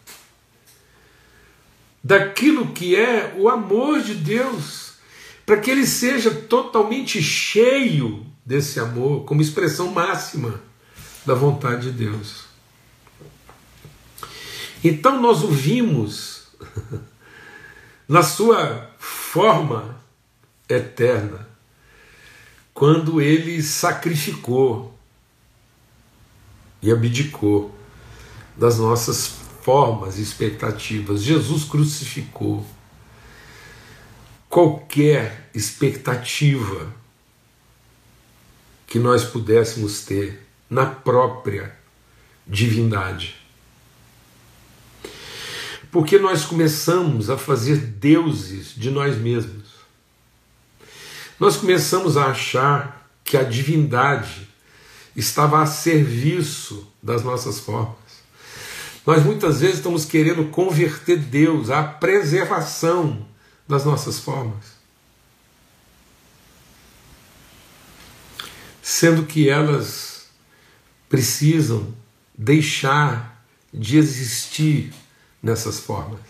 daquilo 2.06 2.68
que 2.68 2.94
é 2.94 3.34
o 3.36 3.48
amor 3.48 4.00
de 4.00 4.14
Deus, 4.14 4.92
para 5.44 5.56
que 5.56 5.68
ele 5.68 5.84
seja 5.84 6.30
totalmente 6.30 7.20
cheio 7.20 8.24
desse 8.44 8.78
amor, 8.78 9.24
como 9.24 9.42
expressão 9.42 9.90
máxima 9.90 10.60
da 11.24 11.34
vontade 11.34 11.90
de 11.90 12.04
Deus. 12.04 12.44
Então 14.84 15.20
nós 15.20 15.42
o 15.42 15.48
vimos 15.48 16.46
na 18.06 18.22
sua 18.22 18.88
forma 19.00 19.96
eterna, 20.68 21.48
quando 22.72 23.20
ele 23.20 23.60
sacrificou 23.64 24.96
e 26.80 26.92
abdicou 26.92 27.74
das 28.56 28.78
nossas 28.78 29.26
formas 29.66 30.16
e 30.16 30.22
expectativas. 30.22 31.24
Jesus 31.24 31.64
crucificou 31.64 32.64
qualquer 34.48 35.50
expectativa 35.52 36.94
que 38.86 39.00
nós 39.00 39.24
pudéssemos 39.24 40.04
ter 40.04 40.46
na 40.70 40.86
própria 40.86 41.76
divindade. 42.46 43.34
Porque 45.90 46.16
nós 46.16 46.44
começamos 46.44 47.28
a 47.28 47.36
fazer 47.36 47.78
deuses 47.78 48.72
de 48.72 48.88
nós 48.88 49.16
mesmos. 49.16 49.66
Nós 51.40 51.56
começamos 51.56 52.16
a 52.16 52.26
achar 52.26 53.10
que 53.24 53.36
a 53.36 53.42
divindade 53.42 54.48
estava 55.16 55.60
a 55.60 55.66
serviço 55.66 56.86
das 57.02 57.24
nossas 57.24 57.58
formas. 57.58 58.05
Nós 59.06 59.24
muitas 59.24 59.60
vezes 59.60 59.76
estamos 59.76 60.04
querendo 60.04 60.50
converter 60.50 61.16
Deus 61.16 61.70
à 61.70 61.84
preservação 61.84 63.24
das 63.66 63.84
nossas 63.84 64.18
formas. 64.18 64.76
Sendo 68.82 69.24
que 69.24 69.48
elas 69.48 70.26
precisam 71.08 71.94
deixar 72.36 73.44
de 73.72 73.96
existir 73.96 74.92
nessas 75.40 75.78
formas. 75.78 76.20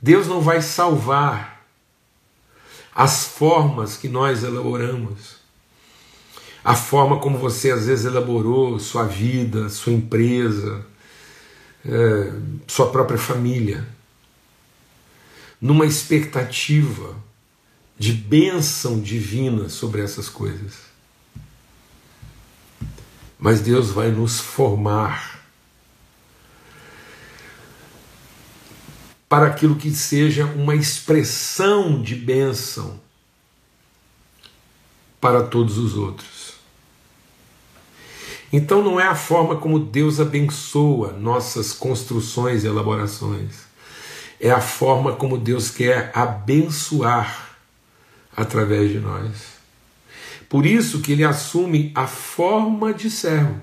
Deus 0.00 0.26
não 0.26 0.42
vai 0.42 0.60
salvar 0.60 1.64
as 2.94 3.24
formas 3.24 3.96
que 3.96 4.08
nós 4.08 4.42
elaboramos 4.42 5.36
a 6.66 6.74
forma 6.74 7.20
como 7.20 7.38
você 7.38 7.70
às 7.70 7.86
vezes 7.86 8.06
elaborou 8.06 8.76
sua 8.80 9.04
vida, 9.04 9.68
sua 9.68 9.92
empresa, 9.92 10.84
é, 11.88 12.32
sua 12.66 12.90
própria 12.90 13.18
família, 13.18 13.86
numa 15.60 15.86
expectativa 15.86 17.16
de 17.98 18.12
bênção 18.12 19.00
divina 19.00 19.68
sobre 19.68 20.02
essas 20.02 20.28
coisas. 20.28 20.74
Mas 23.38 23.60
Deus 23.60 23.90
vai 23.90 24.10
nos 24.10 24.40
formar 24.40 25.36
para 29.28 29.46
aquilo 29.46 29.76
que 29.76 29.90
seja 29.90 30.44
uma 30.44 30.74
expressão 30.74 32.00
de 32.00 32.14
bênção 32.14 33.00
para 35.20 35.42
todos 35.42 35.78
os 35.78 35.96
outros. 35.96 36.45
Então 38.56 38.82
não 38.82 38.98
é 38.98 39.06
a 39.06 39.14
forma 39.14 39.56
como 39.56 39.78
Deus 39.78 40.18
abençoa 40.18 41.12
nossas 41.12 41.74
construções 41.74 42.64
e 42.64 42.66
elaborações. 42.66 43.66
É 44.40 44.50
a 44.50 44.62
forma 44.62 45.14
como 45.14 45.36
Deus 45.36 45.68
quer 45.68 46.10
abençoar 46.14 47.54
através 48.34 48.90
de 48.90 48.98
nós. 48.98 49.58
Por 50.48 50.64
isso 50.64 51.02
que 51.02 51.12
ele 51.12 51.22
assume 51.22 51.92
a 51.94 52.06
forma 52.06 52.94
de 52.94 53.10
servo. 53.10 53.60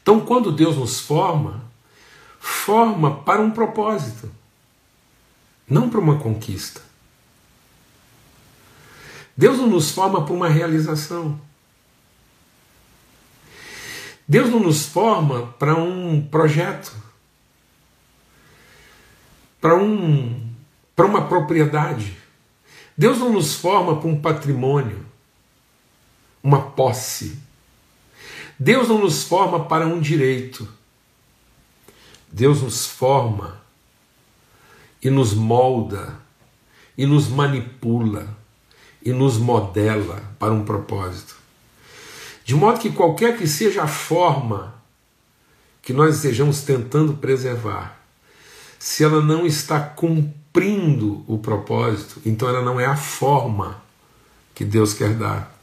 Então, 0.00 0.20
quando 0.20 0.52
Deus 0.52 0.76
nos 0.76 1.00
forma, 1.00 1.64
forma 2.38 3.12
para 3.24 3.42
um 3.42 3.50
propósito, 3.50 4.30
não 5.68 5.90
para 5.90 5.98
uma 5.98 6.20
conquista. 6.20 6.80
Deus 9.36 9.58
não 9.58 9.66
nos 9.66 9.90
forma 9.90 10.24
para 10.24 10.32
uma 10.32 10.48
realização. 10.48 11.47
Deus 14.28 14.50
não 14.50 14.60
nos 14.60 14.84
forma 14.84 15.46
para 15.58 15.74
um 15.74 16.20
projeto, 16.20 16.94
para 19.58 19.74
um, 19.74 20.52
para 20.94 21.06
uma 21.06 21.26
propriedade. 21.26 22.14
Deus 22.94 23.18
não 23.18 23.32
nos 23.32 23.54
forma 23.54 23.96
para 23.98 24.08
um 24.08 24.20
patrimônio, 24.20 25.06
uma 26.42 26.60
posse. 26.60 27.38
Deus 28.58 28.88
não 28.88 28.98
nos 28.98 29.22
forma 29.22 29.64
para 29.64 29.86
um 29.86 29.98
direito. 29.98 30.68
Deus 32.30 32.60
nos 32.60 32.86
forma 32.86 33.58
e 35.02 35.08
nos 35.08 35.32
molda 35.32 36.20
e 36.98 37.06
nos 37.06 37.28
manipula 37.28 38.36
e 39.02 39.10
nos 39.10 39.38
modela 39.38 40.22
para 40.38 40.52
um 40.52 40.64
propósito. 40.64 41.37
De 42.48 42.54
modo 42.54 42.80
que 42.80 42.90
qualquer 42.90 43.36
que 43.36 43.46
seja 43.46 43.82
a 43.82 43.86
forma 43.86 44.74
que 45.82 45.92
nós 45.92 46.16
estejamos 46.16 46.62
tentando 46.62 47.12
preservar, 47.12 48.00
se 48.78 49.04
ela 49.04 49.20
não 49.20 49.46
está 49.46 49.78
cumprindo 49.78 51.22
o 51.28 51.36
propósito, 51.36 52.22
então 52.24 52.48
ela 52.48 52.62
não 52.62 52.80
é 52.80 52.86
a 52.86 52.96
forma 52.96 53.82
que 54.54 54.64
Deus 54.64 54.94
quer 54.94 55.12
dar, 55.12 55.54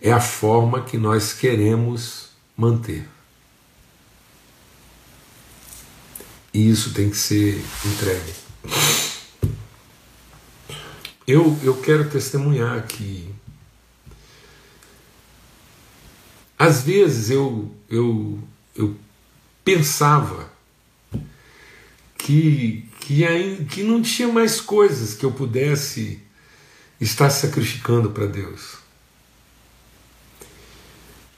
é 0.00 0.12
a 0.12 0.20
forma 0.20 0.80
que 0.80 0.96
nós 0.96 1.32
queremos 1.32 2.28
manter. 2.56 3.08
E 6.54 6.70
isso 6.70 6.94
tem 6.94 7.10
que 7.10 7.16
ser 7.16 7.60
entregue. 7.84 8.32
Eu, 11.26 11.58
eu 11.64 11.76
quero 11.78 12.08
testemunhar 12.08 12.78
aqui 12.78 13.34
Às 16.58 16.82
vezes 16.82 17.30
eu, 17.30 17.74
eu, 17.88 18.38
eu 18.74 18.96
pensava 19.64 20.50
que, 22.16 22.88
que, 23.00 23.24
ainda, 23.26 23.64
que 23.64 23.82
não 23.82 24.00
tinha 24.00 24.28
mais 24.28 24.60
coisas 24.60 25.14
que 25.14 25.24
eu 25.24 25.32
pudesse 25.32 26.22
estar 27.00 27.28
sacrificando 27.30 28.10
para 28.10 28.26
Deus. 28.26 28.78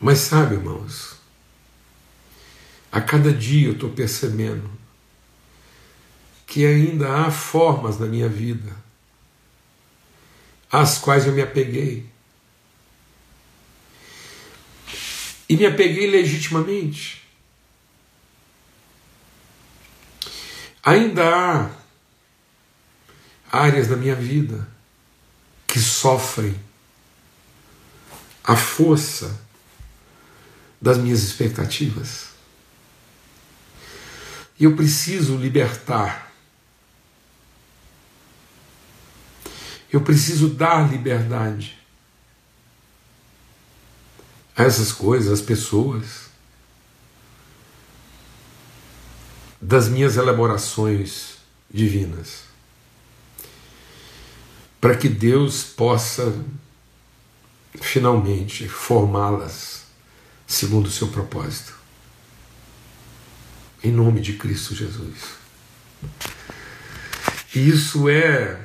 Mas 0.01 0.19
sabe, 0.19 0.55
irmãos, 0.55 1.17
a 2.93 3.01
cada 3.01 3.33
dia 3.33 3.69
eu 3.69 3.73
estou 3.73 3.91
percebendo 3.91 4.71
que 6.47 6.65
ainda 6.65 7.27
há 7.27 7.31
formas 7.31 7.99
na 7.99 8.07
minha 8.07 8.29
vida 8.29 8.75
às 10.71 10.99
quais 10.99 11.27
eu 11.27 11.33
me 11.33 11.43
apeguei 11.43 12.07
e 15.49 15.57
me 15.57 15.65
apeguei 15.65 16.11
legitimamente. 16.11 17.23
Ainda 20.83 21.25
há 21.25 21.71
áreas 23.51 23.89
da 23.89 23.97
minha 23.97 24.15
vida 24.15 24.69
que 25.67 25.79
sofrem 25.79 26.59
a 28.45 28.57
força 28.57 29.41
das 30.81 30.99
minhas 30.99 31.23
expectativas. 31.23 32.29
E 34.59 34.65
eu 34.65 34.77
preciso 34.77 35.37
libertar. 35.37 36.33
Eu 39.91 40.03
preciso 40.03 40.49
dar 40.49 40.91
liberdade 40.91 41.78
a 44.59 44.65
essas 44.65 44.91
coisas, 44.91 45.33
as 45.33 45.41
pessoas, 45.41 46.29
das 49.61 49.89
minhas 49.89 50.17
elaborações 50.17 51.37
divinas, 51.71 52.43
para 54.81 54.97
que 54.97 55.09
Deus 55.09 55.63
possa 55.63 56.35
finalmente 57.81 58.69
formá-las 58.69 59.85
segundo 60.45 60.87
o 60.87 60.91
seu 60.91 61.07
propósito. 61.07 61.79
Em 63.85 63.93
nome 63.93 64.21
de 64.21 64.33
Cristo 64.33 64.75
Jesus. 64.75 65.39
E 67.55 67.69
isso 67.69 68.09
é 68.09 68.65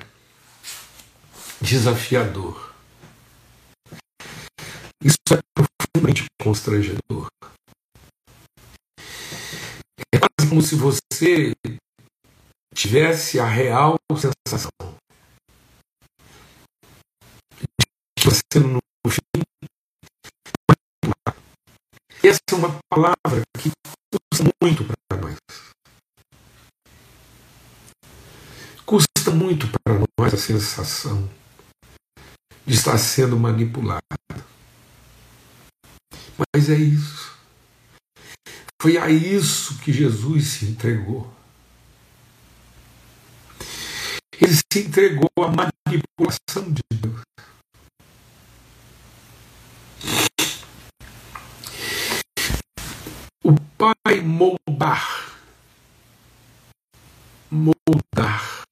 desafiador. 1.62 2.74
Isso 5.04 5.18
é 5.32 5.63
profundamente 5.94 6.26
constrangedor. 6.42 7.28
É 10.14 10.18
quase 10.18 10.50
como 10.50 10.62
se 10.62 10.76
você 10.76 11.54
tivesse 12.74 13.40
a 13.40 13.48
real 13.48 13.96
sensação 14.18 14.72
de 18.18 18.26
você 18.26 18.60
no 18.60 18.80
fim. 19.08 19.44
Essa 22.24 22.40
é 22.52 22.56
uma 22.56 22.80
palavra 22.90 23.44
que 23.60 23.72
custa 24.12 24.50
muito 24.62 24.84
para 24.86 25.22
nós. 25.22 25.38
Custa 28.86 29.32
muito 29.32 29.68
para 29.68 30.00
nós 30.20 30.34
a 30.34 30.38
sensação 30.38 31.30
de 32.66 32.74
estar 32.76 32.98
sendo 32.98 33.38
manipulado. 33.38 34.02
Mas 36.38 36.70
é 36.70 36.76
isso. 36.76 37.34
Foi 38.82 38.98
a 38.98 39.10
isso 39.10 39.80
que 39.80 39.94
Jesus 39.94 40.48
se 40.48 40.66
entregou. 40.66 41.32
Ele 44.42 44.54
se 44.54 44.80
entregou 44.80 45.30
à 45.38 45.48
manipulação 45.48 46.72
de 46.72 46.82
Deus. 46.92 47.22
O 53.44 53.54
Pai 53.78 54.22
moldar, 54.22 55.38
moldar, 57.50 58.64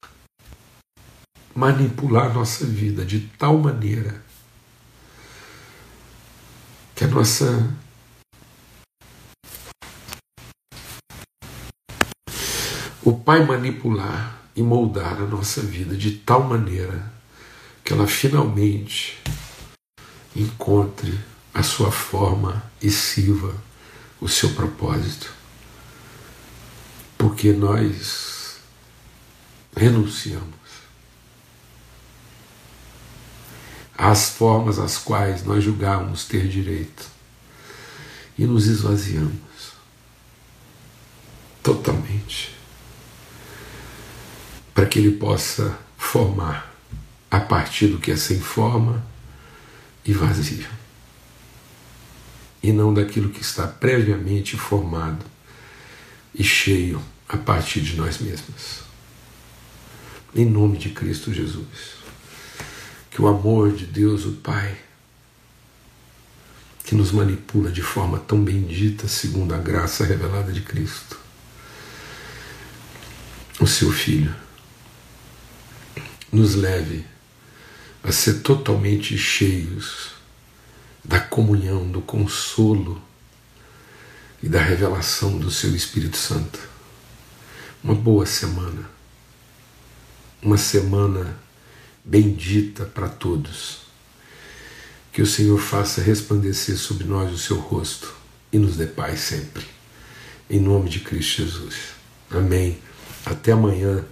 manipular 1.56 2.34
nossa 2.34 2.66
vida 2.66 3.06
de 3.06 3.22
tal 3.38 3.58
maneira 3.58 4.22
que 7.02 7.06
a 7.06 7.08
nossa 7.08 7.68
o 13.04 13.18
Pai 13.18 13.44
manipular 13.44 14.40
e 14.56 14.62
moldar 14.62 15.14
a 15.14 15.26
nossa 15.26 15.64
vida 15.64 15.98
de 15.98 16.12
tal 16.12 16.44
maneira 16.44 17.12
que 17.84 17.92
ela 17.92 18.06
finalmente 18.06 19.20
encontre 20.36 21.20
a 21.52 21.64
sua 21.64 21.92
forma 21.92 22.62
e 22.80 22.92
sirva 22.92 23.56
o 24.20 24.30
seu 24.30 24.52
propósito. 24.52 25.34
Porque 27.18 27.52
nós 27.52 28.60
renunciamos 29.76 30.61
às 34.02 34.30
formas 34.30 34.80
às 34.80 34.98
quais 34.98 35.44
nós 35.44 35.64
julgávamos 35.64 36.26
ter 36.26 36.48
direito. 36.48 37.06
E 38.36 38.46
nos 38.46 38.66
esvaziamos. 38.66 39.32
Totalmente. 41.62 42.56
Para 44.74 44.88
que 44.88 44.98
ele 44.98 45.18
possa 45.18 45.78
formar 45.96 46.74
a 47.30 47.40
partir 47.40 47.90
do 47.90 48.00
que 48.00 48.12
é 48.12 48.18
sem 48.18 48.40
forma 48.40 49.06
e 50.04 50.12
vazio, 50.14 50.68
e 52.64 52.72
não 52.74 52.92
daquilo 52.92 53.30
que 53.30 53.42
está 53.42 53.68
previamente 53.68 54.58
formado 54.58 55.24
e 56.34 56.44
cheio 56.44 57.00
a 57.30 57.38
partir 57.38 57.82
de 57.82 57.96
nós 57.96 58.18
mesmos. 58.18 58.82
Em 60.34 60.46
nome 60.46 60.80
de 60.80 60.90
Cristo 60.90 61.32
Jesus, 61.32 62.01
que 63.12 63.22
o 63.22 63.28
amor 63.28 63.74
de 63.74 63.86
Deus, 63.86 64.26
o 64.26 64.32
Pai, 64.32 64.78
que 66.86 66.96
nos 66.96 67.12
manipula 67.12 67.70
de 67.70 67.82
forma 67.82 68.18
tão 68.18 68.42
bendita, 68.42 69.08
segundo 69.08 69.54
a 69.54 69.58
graça 69.58 70.06
revelada 70.06 70.52
de 70.52 70.62
Cristo, 70.62 71.20
o 73.60 73.68
seu 73.68 73.92
Filho, 73.92 74.34
nos 76.32 76.56
leve 76.56 77.06
a 78.02 78.12
ser 78.14 78.40
totalmente 78.40 79.18
cheios 79.18 80.14
da 81.04 81.20
comunhão, 81.20 81.92
do 81.92 82.02
consolo 82.02 83.02
e 84.42 84.48
da 84.48 84.62
revelação 84.62 85.38
do 85.38 85.52
seu 85.52 85.76
Espírito 85.76 86.16
Santo. 86.16 86.60
Uma 87.84 87.94
boa 87.94 88.26
semana, 88.26 88.90
uma 90.42 90.58
semana 90.58 91.38
bendita 92.04 92.86
para 92.86 93.08
todos. 93.08 93.82
Que 95.12 95.22
o 95.22 95.28
Senhor 95.28 95.60
faça 95.60 96.02
resplandecer 96.02 96.78
sobre 96.78 97.04
nós 97.04 97.34
o 97.34 97.38
seu 97.38 97.58
rosto 97.58 98.14
e 98.52 98.58
nos 98.58 98.78
dê 98.78 98.86
paz 98.86 99.20
sempre. 99.20 99.66
Em 100.50 100.60
nome 100.60 100.90
de 100.90 101.00
Cristo 101.00 101.44
Jesus. 101.44 101.76
Amém. 102.30 102.80
Até 103.26 103.52
amanhã, 103.52 104.06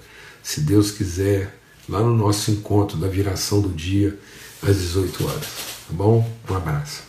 se 0.43 0.62
Deus 0.62 0.91
quiser 0.91 1.60
lá 1.88 2.02
no 2.02 2.15
nosso 2.15 2.52
encontro 2.52 2.97
da 2.97 3.08
viração 3.08 3.62
do 3.62 3.69
dia 3.69 4.17
às 4.62 4.78
18 4.78 5.25
horas. 5.25 5.45
Tá 5.88 5.93
bom? 5.93 6.30
Um 6.49 6.56
abraço. 6.56 7.08